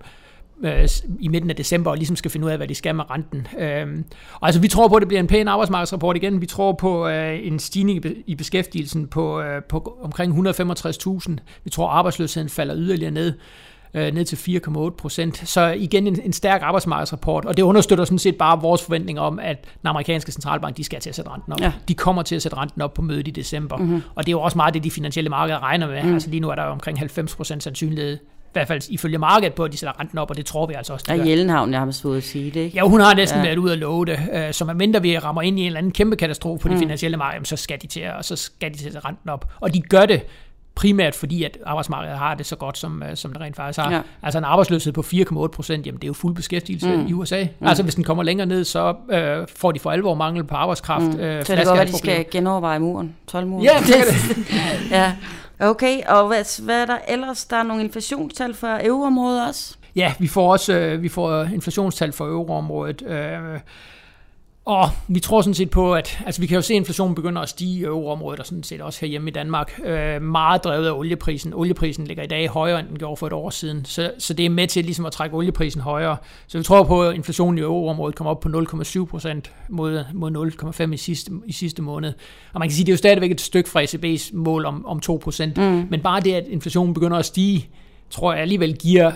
øh, 0.63 0.87
i 1.19 1.27
midten 1.27 1.49
af 1.49 1.55
december 1.55 1.91
og 1.91 1.97
ligesom 1.97 2.15
skal 2.15 2.31
finde 2.31 2.45
ud 2.45 2.51
af, 2.51 2.57
hvad 2.57 2.67
de 2.67 2.75
skal 2.75 2.95
med 2.95 3.11
renten. 3.11 3.47
Øh, 3.59 3.87
og 4.33 4.47
altså, 4.47 4.61
vi 4.61 4.67
tror 4.67 4.87
på, 4.87 4.95
at 4.95 5.01
det 5.01 5.07
bliver 5.07 5.19
en 5.19 5.27
pæn 5.27 5.47
arbejdsmarkedsrapport 5.47 6.15
igen. 6.15 6.41
Vi 6.41 6.45
tror 6.45 6.71
på 6.73 7.07
øh, 7.07 7.39
en 7.47 7.59
stigning 7.59 8.05
i 8.27 8.35
beskæftigelsen 8.35 9.07
på, 9.07 9.41
øh, 9.41 9.63
på 9.63 9.97
omkring 10.01 10.49
165.000. 10.49 11.35
Vi 11.63 11.69
tror, 11.69 11.89
at 11.89 11.97
arbejdsløsheden 11.97 12.49
falder 12.49 12.75
yderligere 12.77 13.11
ned 13.11 13.33
øh, 13.95 14.13
ned 14.13 14.25
til 14.25 14.61
4,8 14.65 14.89
procent. 14.89 15.49
Så 15.49 15.67
igen 15.67 16.07
en, 16.07 16.19
en 16.23 16.33
stærk 16.33 16.61
arbejdsmarkedsrapport, 16.61 17.45
og 17.45 17.57
det 17.57 17.63
understøtter 17.63 18.05
sådan 18.05 18.19
set 18.19 18.35
bare 18.35 18.61
vores 18.61 18.83
forventning 18.83 19.19
om, 19.19 19.39
at 19.39 19.65
den 19.81 19.87
amerikanske 19.87 20.31
centralbank, 20.31 20.77
de 20.77 20.83
skal 20.83 20.99
til 20.99 21.09
at 21.09 21.15
sætte 21.15 21.31
renten 21.31 21.53
op. 21.53 21.61
Ja. 21.61 21.71
De 21.87 21.93
kommer 21.93 22.21
til 22.21 22.35
at 22.35 22.41
sætte 22.41 22.57
renten 22.57 22.81
op 22.81 22.93
på 22.93 23.01
mødet 23.01 23.27
i 23.27 23.31
december, 23.31 23.77
mm-hmm. 23.77 24.01
og 24.15 24.25
det 24.25 24.29
er 24.29 24.31
jo 24.31 24.41
også 24.41 24.57
meget 24.57 24.73
det, 24.73 24.83
de 24.83 24.91
finansielle 24.91 25.29
markeder 25.29 25.63
regner 25.63 25.87
med. 25.87 26.03
Mm. 26.03 26.13
Altså 26.13 26.29
lige 26.29 26.39
nu 26.39 26.49
er 26.49 26.55
der 26.55 26.63
omkring 26.63 26.97
90 26.97 27.35
procent 27.35 27.63
sandsynlighed 27.63 28.17
hvert 28.55 28.67
fald 28.67 28.81
ifølge 28.89 29.17
markedet 29.17 29.53
på, 29.53 29.63
at 29.63 29.71
de 29.71 29.77
sætter 29.77 29.99
renten 29.99 30.17
op, 30.17 30.29
og 30.29 30.37
det 30.37 30.45
tror 30.45 30.65
vi 30.65 30.73
altså 30.73 30.93
også, 30.93 31.05
Ja, 31.09 31.25
Jellenhavn 31.25 31.69
nærmest 31.69 32.01
fået 32.01 32.17
at 32.17 32.23
sige 32.23 32.51
det, 32.51 32.59
ikke? 32.59 32.77
Ja, 32.77 32.83
hun 32.83 32.99
har 32.99 33.13
næsten 33.13 33.39
ja. 33.39 33.45
været 33.45 33.57
ude 33.57 33.71
at 33.71 33.77
love 33.77 34.05
det. 34.05 34.19
Øh, 34.33 34.53
så 34.53 34.65
medmindre 34.65 35.01
vi 35.01 35.17
rammer 35.17 35.41
ind 35.41 35.59
i 35.59 35.61
en 35.61 35.67
eller 35.67 35.77
anden 35.77 35.91
kæmpe 35.91 36.15
katastrofe 36.15 36.61
på 36.61 36.67
mm. 36.67 36.73
det 36.73 36.79
finansielle 36.79 37.17
marked, 37.17 37.45
så 37.45 37.55
skal 37.55 37.81
de 37.81 37.87
til 37.87 37.99
at, 37.99 38.25
så 38.25 38.35
skal 38.35 38.73
de 38.73 38.79
sætte 38.79 38.99
renten 38.99 39.29
op. 39.29 39.51
Og 39.61 39.73
de 39.73 39.81
gør 39.81 40.05
det 40.05 40.21
primært 40.75 41.15
fordi, 41.15 41.43
at 41.43 41.57
arbejdsmarkedet 41.65 42.17
har 42.17 42.35
det 42.35 42.45
så 42.45 42.55
godt, 42.55 42.77
som, 42.77 43.03
øh, 43.03 43.15
som 43.15 43.33
det 43.33 43.41
rent 43.41 43.55
faktisk 43.55 43.79
har. 43.79 43.91
Ja. 43.91 44.01
Altså 44.23 44.37
en 44.37 44.43
arbejdsløshed 44.43 44.93
på 44.93 45.01
4,8 45.01 45.47
procent, 45.47 45.85
jamen 45.85 45.97
det 45.97 46.03
er 46.03 46.07
jo 46.07 46.13
fuld 46.13 46.35
beskæftigelse 46.35 46.95
mm. 46.95 47.07
i 47.07 47.13
USA. 47.13 47.43
Mm. 47.59 47.67
Altså 47.67 47.83
hvis 47.83 47.95
den 47.95 48.03
kommer 48.03 48.23
længere 48.23 48.47
ned, 48.47 48.63
så 48.63 48.95
øh, 49.11 49.47
får 49.55 49.71
de 49.71 49.79
for 49.79 49.91
alvor 49.91 50.15
mangel 50.15 50.43
på 50.43 50.55
arbejdskraft. 50.55 51.05
Mm. 51.05 51.19
Øh, 51.19 51.45
så 51.45 51.55
det 51.55 51.65
går, 51.65 51.73
at 51.73 51.87
de 51.87 51.97
skal 51.97 52.25
genoverveje 52.31 52.79
muren, 52.79 53.15
12 53.27 53.47
muren. 53.47 53.63
Ja, 53.63 53.77
det 53.79 53.87
det. 53.87 54.51
ja. 54.91 55.13
Okay, 55.59 56.01
og 56.07 56.27
hvad, 56.27 56.63
hvad 56.63 56.81
er 56.81 56.85
der 56.85 56.97
ellers? 57.07 57.45
Der 57.45 57.57
er 57.57 57.63
nogle 57.63 57.83
inflationstal 57.83 58.53
for 58.53 58.79
euroområdet 58.83 59.47
også? 59.47 59.75
Ja, 59.95 60.13
vi 60.19 60.27
får 60.27 60.51
også 60.51 60.73
øh, 60.73 61.01
vi 61.01 61.09
får 61.09 61.43
inflationstal 61.43 62.11
for 62.11 62.25
euroområdet. 62.25 63.01
Øh, 63.01 63.59
og 64.65 64.89
vi 65.07 65.19
tror 65.19 65.41
sådan 65.41 65.53
set 65.53 65.69
på, 65.69 65.93
at 65.93 66.19
altså 66.25 66.41
vi 66.41 66.47
kan 66.47 66.55
jo 66.55 66.61
se, 66.61 66.73
at 66.73 66.77
inflationen 66.77 67.15
begynder 67.15 67.41
at 67.41 67.49
stige 67.49 67.79
i 67.79 67.83
euroområdet, 67.83 68.39
og 68.39 68.45
sådan 68.45 68.63
set 68.63 68.81
også 68.81 68.99
herhjemme 69.01 69.29
i 69.29 69.33
Danmark. 69.33 69.79
Øh, 69.85 70.21
meget 70.21 70.63
drevet 70.63 70.87
af 70.87 70.91
olieprisen. 70.91 71.53
Olieprisen 71.53 72.07
ligger 72.07 72.23
i 72.23 72.27
dag 72.27 72.47
højere, 72.47 72.79
end 72.79 72.87
den 72.87 72.99
gjorde 72.99 73.17
for 73.17 73.27
et 73.27 73.33
år 73.33 73.49
siden. 73.49 73.85
Så, 73.85 74.11
så 74.17 74.33
det 74.33 74.45
er 74.45 74.49
med 74.49 74.67
til 74.67 74.85
ligesom 74.85 75.05
at 75.05 75.11
trække 75.11 75.35
olieprisen 75.35 75.81
højere. 75.81 76.17
Så 76.47 76.57
vi 76.57 76.63
tror 76.63 76.83
på, 76.83 77.03
at 77.03 77.15
inflationen 77.15 77.57
i 77.57 77.61
euroområdet 77.61 78.15
kommer 78.15 78.31
op 78.31 78.39
på 78.39 78.49
0,7 78.49 79.05
procent 79.05 79.51
mod, 79.69 80.03
mod 80.13 80.51
0,5 80.87 80.93
i 80.93 80.97
sidste, 80.97 81.31
i 81.45 81.51
sidste 81.51 81.81
måned. 81.81 82.13
Og 82.53 82.59
man 82.59 82.69
kan 82.69 82.73
sige, 82.73 82.83
at 82.83 82.87
det 82.87 82.91
er 82.91 82.93
jo 82.93 82.97
stadigvæk 82.97 83.31
et 83.31 83.41
stykke 83.41 83.69
fra 83.69 83.83
ECB's 83.83 84.37
mål 84.37 84.65
om, 84.65 84.85
om 84.85 84.99
2 84.99 85.19
procent. 85.23 85.57
Mm. 85.57 85.87
Men 85.89 86.01
bare 86.01 86.21
det, 86.21 86.33
at 86.33 86.47
inflationen 86.47 86.93
begynder 86.93 87.17
at 87.17 87.25
stige, 87.25 87.69
tror 88.09 88.33
jeg 88.33 88.41
alligevel 88.41 88.77
giver 88.77 89.11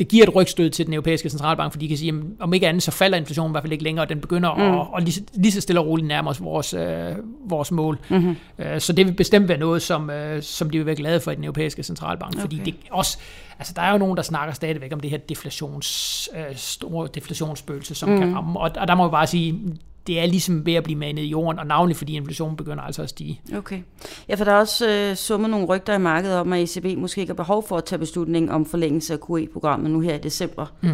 det 0.00 0.08
giver 0.08 0.26
et 0.26 0.34
rygstød 0.34 0.70
til 0.70 0.86
den 0.86 0.94
europæiske 0.94 1.30
centralbank, 1.30 1.72
fordi 1.72 1.84
de 1.84 1.88
kan 1.88 1.98
sige, 1.98 2.08
at 2.08 2.14
om 2.40 2.54
ikke 2.54 2.68
andet, 2.68 2.82
så 2.82 2.90
falder 2.90 3.18
inflationen 3.18 3.50
i 3.50 3.52
hvert 3.52 3.62
fald 3.62 3.72
ikke 3.72 3.84
længere, 3.84 4.04
og 4.04 4.08
den 4.08 4.20
begynder 4.20 4.54
mm. 4.54 4.80
at, 4.80 4.86
at 4.96 5.02
lige, 5.02 5.26
lige 5.34 5.52
så 5.52 5.60
stille 5.60 5.80
og 5.80 5.86
roligt 5.86 6.08
nærme 6.08 6.30
os 6.30 6.42
vores, 6.42 6.74
øh, 6.74 7.16
vores 7.48 7.72
mål. 7.72 7.98
Mm-hmm. 8.08 8.36
Øh, 8.58 8.80
så 8.80 8.92
det 8.92 9.06
vil 9.06 9.12
bestemt 9.12 9.48
være 9.48 9.58
noget, 9.58 9.82
som, 9.82 10.10
øh, 10.10 10.42
som 10.42 10.70
de 10.70 10.78
vil 10.78 10.86
være 10.86 10.94
glade 10.94 11.20
for 11.20 11.30
i 11.30 11.34
den 11.34 11.44
europæiske 11.44 11.82
centralbank, 11.82 12.34
okay. 12.34 12.40
fordi 12.40 12.56
det 12.64 12.74
også, 12.90 13.18
altså 13.58 13.72
der 13.76 13.82
er 13.82 13.92
jo 13.92 13.98
nogen, 13.98 14.16
der 14.16 14.22
snakker 14.22 14.54
stadigvæk 14.54 14.92
om 14.92 15.00
det 15.00 15.10
her 15.10 15.18
deflations, 15.18 16.28
øh, 16.36 16.56
store 16.56 17.08
deflationsspøgelse, 17.14 17.94
som 17.94 18.08
mm. 18.08 18.18
kan 18.18 18.34
ramme, 18.34 18.60
og, 18.60 18.70
og 18.76 18.88
der 18.88 18.94
må 18.94 19.08
vi 19.08 19.10
bare 19.10 19.26
sige, 19.26 19.60
det 20.06 20.20
er 20.20 20.26
ligesom 20.26 20.66
ved 20.66 20.74
at 20.74 20.84
blive 20.84 20.98
manet 20.98 21.22
i 21.22 21.26
jorden, 21.26 21.58
og 21.58 21.66
navnlig 21.66 21.96
fordi 21.96 22.16
inflationen 22.16 22.56
begynder 22.56 22.82
altså 22.82 23.02
at 23.02 23.08
stige. 23.08 23.40
Okay. 23.56 23.80
Ja, 24.28 24.34
for 24.34 24.44
der 24.44 24.52
er 24.52 24.56
også 24.56 24.90
øh, 24.90 25.16
summet 25.16 25.50
nogle 25.50 25.66
rygter 25.66 25.94
i 25.94 25.98
markedet 25.98 26.36
om, 26.36 26.52
at 26.52 26.76
ECB 26.76 26.98
måske 26.98 27.20
ikke 27.20 27.30
har 27.30 27.34
behov 27.34 27.68
for 27.68 27.76
at 27.76 27.84
tage 27.84 27.98
beslutning 27.98 28.52
om 28.52 28.66
forlængelse 28.66 29.12
af 29.12 29.18
QE-programmet 29.20 29.90
nu 29.90 30.00
her 30.00 30.14
i 30.14 30.18
december. 30.18 30.66
Mm. 30.80 30.88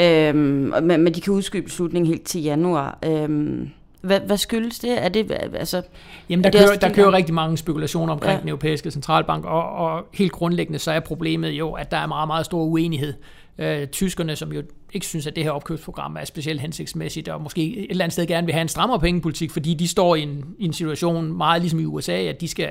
Øhm, 0.00 0.84
men, 0.84 1.02
men 1.02 1.14
de 1.14 1.20
kan 1.20 1.32
udskyde 1.32 1.62
beslutningen 1.62 2.08
helt 2.08 2.24
til 2.24 2.42
januar. 2.42 2.98
Øhm, 3.04 3.70
hvad, 4.00 4.20
hvad 4.20 4.36
skyldes 4.36 4.78
det? 4.78 5.04
Er 5.04 5.08
det 5.08 5.32
altså, 5.54 5.82
Jamen, 6.28 6.44
der, 6.44 6.50
kører, 6.50 6.76
der 6.76 6.92
kører 6.92 7.12
rigtig 7.12 7.34
mange 7.34 7.56
spekulationer 7.56 8.12
omkring 8.12 8.34
ja. 8.34 8.40
den 8.40 8.48
europæiske 8.48 8.90
centralbank, 8.90 9.44
og, 9.44 9.72
og 9.72 10.04
helt 10.14 10.32
grundlæggende 10.32 10.78
så 10.78 10.90
er 10.90 11.00
problemet 11.00 11.50
jo, 11.50 11.72
at 11.72 11.90
der 11.90 11.96
er 11.96 12.06
meget, 12.06 12.26
meget 12.26 12.46
stor 12.46 12.62
uenighed 12.62 13.14
øh, 13.60 13.86
tyskerne, 13.86 14.36
som 14.36 14.52
jo 14.52 14.62
ikke 14.92 15.06
synes, 15.06 15.26
at 15.26 15.36
det 15.36 15.44
her 15.44 15.50
opkøbsprogram 15.50 16.16
er 16.16 16.24
specielt 16.24 16.60
hensigtsmæssigt, 16.60 17.28
og 17.28 17.40
måske 17.42 17.76
et 17.76 17.90
eller 17.90 18.04
andet 18.04 18.12
sted 18.12 18.26
gerne 18.26 18.46
vil 18.46 18.52
have 18.52 18.62
en 18.62 18.68
strammere 18.68 19.00
pengepolitik, 19.00 19.50
fordi 19.50 19.74
de 19.74 19.88
står 19.88 20.16
i 20.16 20.22
en, 20.22 20.44
i 20.58 20.64
en 20.64 20.72
situation 20.72 21.32
meget 21.32 21.62
ligesom 21.62 21.80
i 21.80 21.84
USA, 21.84 22.12
at 22.12 22.40
de 22.40 22.48
skal 22.48 22.70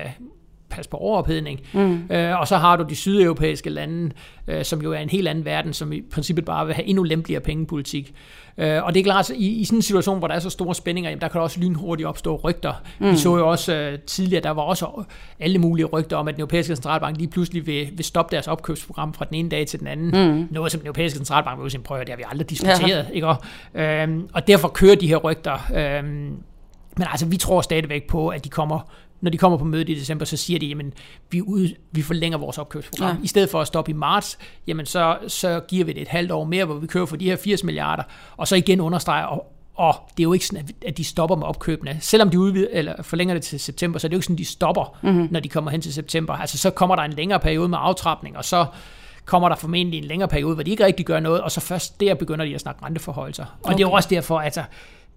passe 0.70 0.90
på 0.90 0.96
overophedning. 0.96 1.60
Mm. 1.72 2.02
Øh, 2.10 2.40
og 2.40 2.48
så 2.48 2.56
har 2.56 2.76
du 2.76 2.84
de 2.88 2.96
sydeuropæiske 2.96 3.70
lande, 3.70 4.10
øh, 4.48 4.64
som 4.64 4.82
jo 4.82 4.92
er 4.92 4.98
en 4.98 5.08
helt 5.08 5.28
anden 5.28 5.44
verden, 5.44 5.72
som 5.72 5.92
i 5.92 6.02
princippet 6.12 6.44
bare 6.44 6.66
vil 6.66 6.74
have 6.74 6.86
endnu 6.86 7.02
lempeligere 7.02 7.42
pengepolitik. 7.42 8.14
Øh, 8.58 8.84
og 8.84 8.94
det 8.94 9.00
er 9.00 9.04
klart, 9.04 9.30
at 9.30 9.36
i, 9.36 9.48
i 9.48 9.64
sådan 9.64 9.78
en 9.78 9.82
situation, 9.82 10.18
hvor 10.18 10.28
der 10.28 10.34
er 10.34 10.38
så 10.38 10.50
store 10.50 10.74
spændinger, 10.74 11.10
jamen, 11.10 11.20
der 11.20 11.28
kan 11.28 11.38
der 11.38 11.42
også 11.42 11.60
lynhurtigt 11.60 12.06
opstå 12.06 12.40
rygter. 12.44 12.72
Mm. 12.98 13.10
Vi 13.10 13.16
så 13.16 13.36
jo 13.36 13.50
også 13.50 13.74
øh, 13.74 13.98
tidligere, 13.98 14.42
der 14.42 14.50
var 14.50 14.62
også 14.62 15.04
alle 15.40 15.58
mulige 15.58 15.86
rygter 15.86 16.16
om, 16.16 16.28
at 16.28 16.34
den 16.34 16.40
europæiske 16.40 16.76
centralbank 16.76 17.16
lige 17.16 17.28
pludselig 17.28 17.66
vil, 17.66 17.88
vil 17.92 18.04
stoppe 18.04 18.34
deres 18.34 18.48
opkøbsprogram 18.48 19.14
fra 19.14 19.24
den 19.24 19.34
ene 19.34 19.48
dag 19.48 19.66
til 19.66 19.80
den 19.80 19.86
anden. 19.86 20.30
Mm. 20.30 20.48
Noget, 20.50 20.72
som 20.72 20.80
den 20.80 20.86
europæiske 20.86 21.16
centralbank 21.16 21.62
vil 21.62 21.70
sige, 21.70 21.82
prøve, 21.82 22.00
det 22.00 22.08
har 22.08 22.16
vi 22.16 22.24
aldrig 22.30 22.50
diskuteret. 22.50 22.88
Ja. 22.88 23.04
Ikke? 23.12 23.26
Og, 23.26 23.36
øh, 23.74 24.08
og 24.32 24.46
derfor 24.46 24.68
kører 24.68 24.94
de 24.94 25.08
her 25.08 25.16
rygter. 25.16 25.70
Øh, 25.74 26.04
men 26.96 27.06
altså, 27.10 27.26
vi 27.26 27.36
tror 27.36 27.60
stadigvæk 27.60 28.06
på, 28.06 28.28
at 28.28 28.44
de 28.44 28.48
kommer 28.48 28.90
når 29.20 29.30
de 29.30 29.38
kommer 29.38 29.58
på 29.58 29.64
mødet 29.64 29.88
i 29.88 29.94
december, 29.94 30.24
så 30.24 30.36
siger 30.36 30.58
de, 30.58 30.66
jamen, 30.66 30.92
vi, 31.30 31.42
ud, 31.42 31.68
vi 31.92 32.02
forlænger 32.02 32.38
vores 32.38 32.58
opkøbsprogram. 32.58 33.16
Ja. 33.16 33.22
I 33.22 33.26
stedet 33.26 33.50
for 33.50 33.60
at 33.60 33.66
stoppe 33.66 33.90
i 33.90 33.94
marts, 33.94 34.38
jamen, 34.66 34.86
så, 34.86 35.18
så 35.28 35.60
giver 35.68 35.84
vi 35.84 35.92
det 35.92 36.02
et 36.02 36.08
halvt 36.08 36.32
år 36.32 36.44
mere, 36.44 36.64
hvor 36.64 36.74
vi 36.74 36.86
kører 36.86 37.06
for 37.06 37.16
de 37.16 37.24
her 37.24 37.36
80 37.36 37.64
milliarder, 37.64 38.02
og 38.36 38.48
så 38.48 38.56
igen 38.56 38.80
understreger, 38.80 39.26
og, 39.26 39.52
og 39.74 39.94
det 40.16 40.22
er 40.22 40.24
jo 40.24 40.32
ikke 40.32 40.46
sådan, 40.46 40.68
at 40.86 40.96
de 40.96 41.04
stopper 41.04 41.36
med 41.36 41.46
opkøbene. 41.46 41.96
Selvom 42.00 42.30
de 42.30 42.38
udvider, 42.38 42.68
eller 42.70 43.02
forlænger 43.02 43.34
det 43.34 43.42
til 43.42 43.60
september, 43.60 43.98
så 43.98 44.06
er 44.06 44.08
det 44.08 44.12
jo 44.14 44.18
ikke 44.18 44.24
sådan, 44.24 44.34
at 44.34 44.38
de 44.38 44.44
stopper, 44.44 44.98
mm-hmm. 45.02 45.28
når 45.30 45.40
de 45.40 45.48
kommer 45.48 45.70
hen 45.70 45.80
til 45.80 45.94
september. 45.94 46.34
Altså, 46.34 46.58
så 46.58 46.70
kommer 46.70 46.96
der 46.96 47.02
en 47.02 47.12
længere 47.12 47.40
periode 47.40 47.68
med 47.68 47.78
aftrapning, 47.80 48.36
og 48.36 48.44
så 48.44 48.66
kommer 49.24 49.48
der 49.48 49.56
formentlig 49.56 49.98
en 49.98 50.04
længere 50.04 50.28
periode, 50.28 50.54
hvor 50.54 50.62
de 50.62 50.70
ikke 50.70 50.84
rigtig 50.84 51.06
gør 51.06 51.20
noget, 51.20 51.40
og 51.40 51.50
så 51.50 51.60
først 51.60 52.00
der 52.00 52.14
begynder 52.14 52.44
de 52.44 52.54
at 52.54 52.60
snakke 52.60 52.84
renteforholdelser. 52.84 53.44
Og 53.44 53.50
okay. 53.62 53.72
det 53.72 53.84
er 53.84 53.88
jo 53.88 53.92
også 53.92 54.08
derfor, 54.08 54.40
altså, 54.40 54.62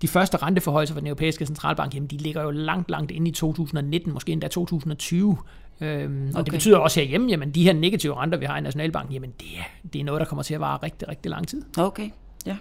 de 0.04 0.08
første 0.08 0.38
renteforholdelser 0.38 0.96
for 0.96 1.00
den 1.00 1.08
europæiske 1.08 1.46
centralbank, 1.46 1.96
jamen, 1.96 2.08
de 2.08 2.18
ligger 2.18 2.44
jo 2.44 2.52
langt, 2.52 2.90
langt 2.90 3.12
ind 3.12 3.28
i 3.28 3.32
2019, 3.32 4.14
måske 4.14 4.32
endda 4.32 4.48
2020. 4.48 5.38
Øhm, 5.82 6.28
og 6.28 6.40
okay. 6.40 6.44
det 6.44 6.54
betyder 6.54 6.78
også 6.78 7.00
herhjemme, 7.00 7.30
jamen 7.30 7.52
de 7.52 7.64
her 7.64 7.74
negative 7.74 8.22
renter, 8.22 8.38
vi 8.38 8.46
har 8.46 8.58
i 8.58 8.62
Nationalbanken, 8.62 9.14
jamen 9.14 9.34
det 9.40 9.48
er, 9.58 9.88
det 9.94 10.02
er 10.02 10.06
noget, 10.06 10.20
der 10.20 10.26
kommer 10.26 10.44
til 10.44 10.54
at 10.54 10.60
vare 10.60 10.80
rigtig, 10.84 11.08
rigtig 11.08 11.30
lang 11.30 11.48
tid. 11.48 11.62
Okay, 11.78 12.10
ja. 12.46 12.56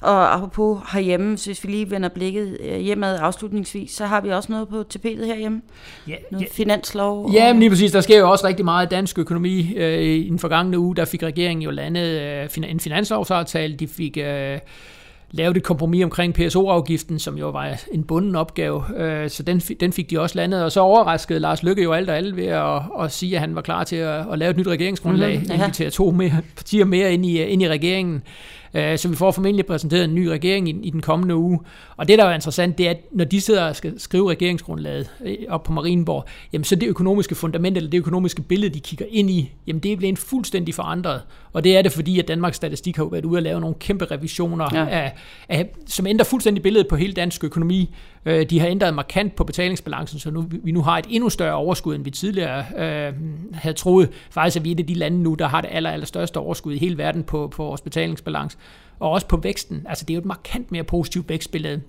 Og 0.00 0.34
apropos 0.34 0.78
herhjemme, 0.92 1.36
hvis 1.44 1.64
vi 1.64 1.70
lige 1.70 1.90
vender 1.90 2.08
blikket 2.08 2.58
øh, 2.60 2.78
hjemad 2.78 3.18
afslutningsvis, 3.20 3.90
så 3.90 4.06
har 4.06 4.20
vi 4.20 4.28
også 4.28 4.52
noget 4.52 4.68
på 4.68 4.82
tapetet 4.82 5.26
herhjemme. 5.26 5.62
Ja, 6.08 6.14
noget 6.30 6.46
ja. 6.46 6.50
finanslov. 6.52 7.32
Ja, 7.32 7.52
men 7.52 7.60
lige 7.60 7.70
præcis. 7.70 7.92
Der 7.92 8.00
sker 8.00 8.18
jo 8.18 8.30
også 8.30 8.46
rigtig 8.46 8.64
meget 8.64 8.90
dansk 8.90 9.18
økonomi. 9.18 9.74
Øh, 9.76 10.02
I 10.02 10.28
den 10.28 10.38
forgangne 10.38 10.78
uge, 10.78 10.96
der 10.96 11.04
fik 11.04 11.22
regeringen 11.22 11.62
jo 11.62 11.70
landet 11.70 12.20
øh, 12.56 12.70
en 12.70 12.80
finanslovsaftale. 12.80 13.76
De 13.76 13.88
fik... 13.88 14.16
Øh, 14.16 14.58
lavet 15.30 15.56
et 15.56 15.62
kompromis 15.62 16.04
omkring 16.04 16.34
PSO-afgiften, 16.34 17.18
som 17.18 17.38
jo 17.38 17.50
var 17.50 17.80
en 17.92 18.04
bunden 18.04 18.36
opgave, 18.36 18.84
øh, 18.96 19.30
så 19.30 19.42
den, 19.42 19.58
den 19.58 19.92
fik 19.92 20.10
de 20.10 20.20
også 20.20 20.36
landet, 20.36 20.64
og 20.64 20.72
så 20.72 20.80
overraskede 20.80 21.40
Lars 21.40 21.62
Lykke 21.62 21.82
jo 21.82 21.92
alt 21.92 22.10
og 22.10 22.16
alt 22.16 22.36
ved 22.36 22.46
at, 22.46 22.82
at 23.00 23.12
sige, 23.12 23.34
at 23.34 23.40
han 23.40 23.54
var 23.54 23.60
klar 23.60 23.84
til 23.84 23.96
at, 23.96 24.26
at 24.32 24.38
lave 24.38 24.50
et 24.50 24.56
nyt 24.56 24.66
regeringsgrundlag, 24.66 25.34
mm-hmm, 25.34 25.50
ja. 25.50 25.54
invitere 25.54 25.90
to 25.90 26.10
mere, 26.10 26.42
partier 26.56 26.84
mere 26.84 27.12
ind 27.12 27.26
i, 27.26 27.42
ind 27.42 27.62
i 27.62 27.68
regeringen. 27.68 28.22
Øh, 28.74 28.98
så 28.98 29.08
vi 29.08 29.16
får 29.16 29.30
formentlig 29.30 29.66
præsenteret 29.66 30.04
en 30.04 30.14
ny 30.14 30.26
regering 30.26 30.68
i, 30.68 30.76
i 30.82 30.90
den 30.90 31.00
kommende 31.00 31.36
uge. 31.36 31.60
Og 31.96 32.08
det, 32.08 32.18
der 32.18 32.24
er 32.24 32.34
interessant, 32.34 32.78
det 32.78 32.86
er, 32.86 32.90
at 32.90 33.00
når 33.12 33.24
de 33.24 33.40
sidder 33.40 33.68
og 33.68 33.76
skal 33.76 34.00
skrive 34.00 34.30
regeringsgrundlaget 34.30 35.10
øh, 35.24 35.36
op 35.48 35.62
på 35.62 35.72
Marienborg, 35.72 36.24
jamen 36.52 36.64
så 36.64 36.76
det 36.76 36.86
økonomiske 36.86 37.34
fundament, 37.34 37.76
eller 37.76 37.90
det 37.90 37.98
økonomiske 37.98 38.42
billede, 38.42 38.74
de 38.74 38.80
kigger 38.80 39.06
ind 39.10 39.30
i, 39.30 39.52
jamen 39.66 39.80
det 39.80 39.92
er 39.92 39.96
blevet 39.96 40.18
fuldstændig 40.18 40.74
forandret. 40.74 41.22
Og 41.52 41.64
det 41.64 41.76
er 41.76 41.82
det, 41.82 41.92
fordi 41.92 42.18
at 42.18 42.28
Danmarks 42.28 42.56
Statistik 42.56 42.96
har 42.96 43.04
været 43.04 43.24
ude 43.24 43.38
og 43.38 43.42
lave 43.42 43.60
nogle 43.60 43.76
kæmpe 43.80 44.04
revisioner, 44.04 44.68
ja. 44.72 44.86
af, 44.86 45.12
af, 45.48 45.70
som 45.86 46.06
ændrer 46.06 46.24
fuldstændig 46.24 46.62
billedet 46.62 46.88
på 46.88 46.96
hele 46.96 47.12
dansk 47.12 47.44
økonomi. 47.44 47.94
Øh, 48.28 48.50
de 48.50 48.60
har 48.60 48.66
ændret 48.66 48.94
markant 48.94 49.36
på 49.36 49.44
betalingsbalancen, 49.44 50.18
så 50.18 50.30
nu, 50.30 50.44
vi 50.50 50.72
nu 50.72 50.82
har 50.82 50.98
et 50.98 51.06
endnu 51.08 51.30
større 51.30 51.54
overskud, 51.54 51.94
end 51.94 52.04
vi 52.04 52.10
tidligere 52.10 52.64
øh, 52.76 53.14
havde 53.52 53.76
troet. 53.76 54.10
Faktisk 54.30 54.56
er 54.56 54.60
vi 54.60 54.72
et 54.72 54.80
af 54.80 54.86
de 54.86 54.94
lande 54.94 55.22
nu, 55.22 55.34
der 55.34 55.46
har 55.46 55.60
det 55.60 55.70
aller, 55.72 55.90
aller 55.90 56.06
største 56.06 56.38
overskud 56.38 56.74
i 56.74 56.78
hele 56.78 56.98
verden 56.98 57.24
på, 57.24 57.48
på 57.48 57.64
vores 57.64 57.80
betalingsbalance. 57.80 58.58
Og 59.00 59.10
også 59.10 59.26
på 59.26 59.36
væksten. 59.36 59.86
Altså 59.88 60.04
det 60.04 60.14
er 60.14 60.16
jo 60.16 60.20
et 60.20 60.26
markant 60.26 60.72
mere 60.72 60.84
positivt 60.84 61.28
vækstbillede 61.28 61.80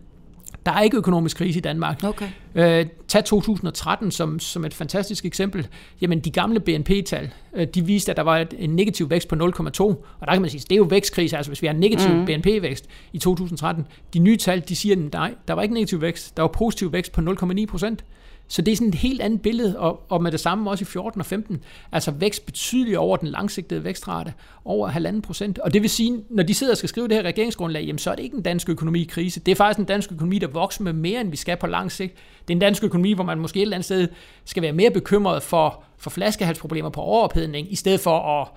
der 0.66 0.72
er 0.72 0.82
ikke 0.82 0.98
økonomisk 0.98 1.38
krise 1.38 1.58
i 1.58 1.62
Danmark. 1.62 2.04
Okay. 2.04 2.28
Øh, 2.56 2.86
tag 3.08 3.26
2013 3.26 4.12
som, 4.12 4.40
som 4.40 4.66
et 4.66 4.74
fantastisk 4.74 5.26
eksempel. 5.26 5.68
Jamen, 6.02 6.20
de 6.20 6.32
gamle 6.32 6.60
BNP-tal, 6.60 7.34
øh, 7.56 7.68
de 7.68 7.86
viste, 7.86 8.12
at 8.12 8.18
der 8.18 8.24
var 8.24 8.46
en 8.58 8.70
negativ 8.70 9.10
vækst 9.10 9.28
på 9.28 9.36
0,2. 9.36 9.84
Og 9.84 10.28
der 10.28 10.32
kan 10.32 10.42
man 10.42 10.50
sige, 10.50 10.62
det 10.62 10.72
er 10.72 10.78
jo 10.78 10.84
vækstkrise, 10.84 11.38
altså 11.38 11.50
hvis 11.50 11.62
vi 11.62 11.68
har 11.68 11.74
en 11.74 11.80
negativ 11.80 12.14
mm. 12.14 12.26
BNP-vækst 12.26 12.86
i 13.14 13.20
2013. 13.20 13.86
De 14.14 14.20
nye 14.20 14.38
tal, 14.38 14.64
de 14.70 14.76
siger, 14.76 14.96
nej, 15.14 15.34
der 15.48 15.54
var 15.54 15.62
ikke 15.62 15.74
negativ 15.74 16.02
vækst, 16.02 16.38
der 16.38 16.44
var 16.44 16.48
positiv 16.48 16.94
vækst 16.94 17.12
på 17.12 17.22
0,9 17.22 17.66
procent. 17.66 18.04
Så 18.50 18.62
det 18.62 18.72
er 18.72 18.76
sådan 18.76 18.88
et 18.88 18.96
helt 18.96 19.22
andet 19.22 19.42
billede, 19.42 19.80
og, 19.80 20.06
og 20.10 20.24
med 20.24 20.32
det 20.32 20.40
samme 20.40 20.70
også 20.70 20.82
i 20.82 20.86
14 20.86 21.22
og 21.22 21.26
15. 21.26 21.64
Altså 21.92 22.12
vækst 22.12 22.46
betydeligt 22.46 22.98
over 22.98 23.18
den 23.18 23.28
langsigtede 23.28 23.84
vækstrate, 23.84 24.34
over 24.66 24.88
halvanden 24.88 25.22
procent. 25.22 25.60
Og 25.60 25.74
det 25.74 25.82
vil 25.82 25.90
sige, 25.90 26.24
når 26.30 26.44
de 26.44 26.54
sidder 26.54 26.74
og 26.74 26.78
skal 26.78 26.90
skrive 26.90 27.08
det 27.08 27.16
her 27.16 27.24
regeringsgrundlag, 27.24 27.84
jamen 27.84 28.00
så 28.00 28.12
er 28.12 28.16
det 28.16 28.24
ikke 28.24 28.38
en 28.38 28.44
dansk 28.44 28.70
økonomi 28.70 29.02
i 29.02 29.06
krise. 29.06 29.40
Det 29.40 29.52
er 29.52 29.56
faktisk 29.56 29.80
en 29.80 29.86
dansk 29.86 30.12
økonomi, 30.12 30.40
der 30.40 30.48
vokser 30.48 30.84
med 30.84 30.94
mere, 30.94 31.22
end 31.22 31.30
vi 31.30 31.38
skal 31.38 31.58
på 31.58 31.68
lang 31.68 31.92
sigt. 31.92 32.14
Det 32.48 32.54
er 32.54 32.56
en 32.56 32.60
dansk 32.60 32.84
økonomi, 32.84 33.14
hvor 33.14 33.24
man 33.24 33.40
måske 33.40 33.58
et 33.58 33.62
eller 33.62 33.76
andet 33.76 33.86
sted 33.86 34.08
skal 34.46 34.64
være 34.64 34.74
mere 34.74 34.92
bekymret 34.92 35.44
for, 35.44 35.84
for 35.98 36.10
flaskehalsproblemer 36.10 36.90
på 36.90 37.02
overophedning, 37.02 37.72
i 37.72 37.76
stedet 37.76 38.00
for 38.00 38.42
at 38.42 38.48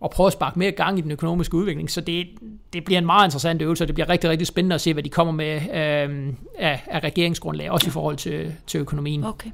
og 0.00 0.10
prøve 0.10 0.26
at 0.26 0.32
sparke 0.32 0.58
mere 0.58 0.70
gang 0.70 0.98
i 0.98 1.00
den 1.00 1.10
økonomiske 1.10 1.54
udvikling. 1.54 1.90
Så 1.90 2.00
det, 2.00 2.26
det 2.72 2.84
bliver 2.84 2.98
en 2.98 3.06
meget 3.06 3.26
interessant 3.26 3.62
øvelse, 3.62 3.84
og 3.84 3.88
det 3.88 3.94
bliver 3.94 4.08
rigtig, 4.08 4.30
rigtig 4.30 4.46
spændende 4.46 4.74
at 4.74 4.80
se, 4.80 4.92
hvad 4.92 5.02
de 5.02 5.08
kommer 5.08 5.32
med 5.32 5.54
øh, 5.54 6.34
af, 6.58 6.82
af 6.86 7.04
regeringsgrundlag, 7.04 7.70
også 7.70 7.86
i 7.86 7.90
forhold 7.90 8.16
til, 8.16 8.54
til 8.66 8.80
økonomien. 8.80 9.24
Okay. 9.24 9.50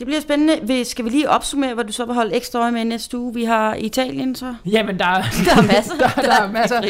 Det 0.00 0.06
bliver 0.06 0.20
spændende. 0.20 0.84
Skal 0.84 1.04
vi 1.04 1.10
lige 1.10 1.30
opsummere, 1.30 1.74
hvad 1.74 1.84
du 1.84 1.92
så 1.92 2.04
vil 2.04 2.14
holde 2.14 2.36
ekstra 2.36 2.58
øje 2.60 2.72
med 2.72 2.84
næste 2.84 3.18
uge? 3.18 3.34
Vi 3.34 3.44
har 3.44 3.74
Italien 3.74 4.34
så. 4.34 4.54
Jamen, 4.66 4.98
der, 4.98 5.04
Der 5.46 5.56
er 5.56 5.66
masser. 5.66 5.96
der, 6.16 6.22
der 6.22 6.42
er 6.42 6.52
masser. 6.52 6.82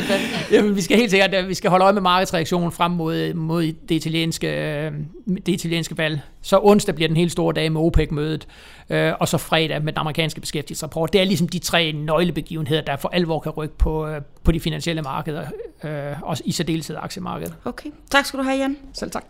Jamen, 0.52 0.76
vi 0.76 0.80
skal 0.80 0.96
helt 0.96 1.10
sikkert 1.10 1.34
øh, 1.34 1.48
vi 1.48 1.54
skal 1.54 1.70
holde 1.70 1.84
øje 1.84 1.92
med 1.92 2.02
markedsreaktionen 2.02 2.72
frem 2.72 2.90
mod, 2.92 3.34
mod 3.34 3.62
det, 3.62 3.90
italienske, 3.90 4.46
øh, 4.46 4.92
det 5.26 5.48
italienske 5.48 5.98
valg. 5.98 6.20
Så 6.42 6.60
onsdag 6.62 6.94
bliver 6.94 7.08
den 7.08 7.16
helt 7.16 7.32
store 7.32 7.52
dag 7.52 7.72
med 7.72 7.80
OPEC-mødet, 7.80 8.46
øh, 8.90 9.12
og 9.20 9.28
så 9.28 9.38
fredag 9.38 9.82
med 9.82 9.92
den 9.92 9.98
amerikanske 9.98 10.40
beskæftigelsesrapport. 10.40 11.12
Det 11.12 11.20
er 11.20 11.24
ligesom 11.24 11.48
de 11.48 11.58
tre 11.58 11.92
nøglebegivenheder, 11.92 12.82
der 12.82 12.96
for 12.96 13.08
alvor 13.08 13.40
kan 13.40 13.52
rykke 13.52 13.78
på, 13.78 14.06
øh, 14.06 14.20
på 14.44 14.52
de 14.52 14.60
finansielle 14.60 15.02
markeder, 15.02 15.44
øh, 15.84 16.22
og 16.22 16.36
i 16.44 16.52
særdeleshed 16.52 16.96
aktiemarkedet. 17.00 17.54
Okay. 17.64 17.90
Tak 18.10 18.26
skal 18.26 18.38
du 18.38 18.44
have, 18.44 18.58
Jan. 18.58 18.76
Selv 18.94 19.10
tak. 19.10 19.24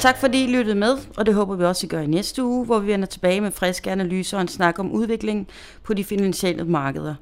Tak 0.00 0.18
fordi 0.18 0.44
I 0.44 0.46
lyttede 0.46 0.74
med, 0.74 0.98
og 1.16 1.26
det 1.26 1.34
håber 1.34 1.56
vi 1.56 1.64
også, 1.64 1.86
I 1.86 1.88
gør 1.88 2.00
i 2.00 2.06
næste 2.06 2.44
uge, 2.44 2.66
hvor 2.66 2.78
vi 2.78 2.92
vender 2.92 3.06
tilbage 3.06 3.40
med 3.40 3.50
friske 3.50 3.90
analyser 3.90 4.36
og 4.36 4.40
en 4.40 4.48
snak 4.48 4.78
om 4.78 4.92
udviklingen 4.92 5.46
på 5.82 5.94
de 5.94 6.04
finansielle 6.04 6.64
markeder. 6.64 7.14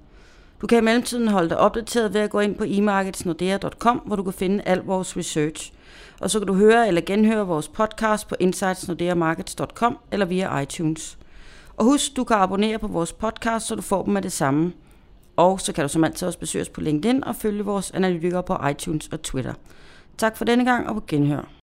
Du 0.61 0.67
kan 0.67 0.79
i 0.79 0.81
mellemtiden 0.81 1.29
holde 1.29 1.49
dig 1.49 1.59
opdateret 1.59 2.15
ved 2.15 2.21
at 2.21 2.31
gå 2.31 2.41
ind 2.41 2.55
på 2.55 2.65
emarketsnordea.com, 2.67 3.97
hvor 3.97 4.17
du 4.17 4.23
kan 4.23 4.33
finde 4.33 4.63
al 4.63 4.79
vores 4.79 5.17
research. 5.17 5.73
Og 6.21 6.31
så 6.31 6.39
kan 6.39 6.47
du 6.47 6.55
høre 6.55 6.89
eller 6.89 7.01
genhøre 7.01 7.47
vores 7.47 7.69
podcast 7.69 8.29
på 8.29 8.37
insightsnordeamarkets.com 8.41 9.99
eller 10.13 10.27
via 10.27 10.59
iTunes. 10.59 11.19
Og 11.77 11.85
husk, 11.85 12.17
du 12.17 12.25
kan 12.25 12.37
abonnere 12.37 12.79
på 12.79 12.87
vores 12.87 13.13
podcast, 13.13 13.67
så 13.67 13.75
du 13.75 13.83
får 13.83 14.05
dem 14.05 14.15
med 14.15 14.23
det 14.23 14.33
samme. 14.33 14.73
Og 15.37 15.61
så 15.61 15.73
kan 15.73 15.83
du 15.83 15.89
som 15.89 16.05
altid 16.05 16.27
også 16.27 16.39
besøge 16.39 16.63
os 16.63 16.69
på 16.69 16.81
LinkedIn 16.81 17.25
og 17.25 17.37
følge 17.37 17.65
vores 17.65 17.91
analytikere 17.91 18.43
på 18.43 18.57
iTunes 18.71 19.09
og 19.13 19.23
Twitter. 19.23 19.55
Tak 20.19 20.37
for 20.37 20.45
denne 20.45 20.65
gang 20.65 20.89
og 20.89 20.95
på 20.95 21.03
genhør. 21.07 21.49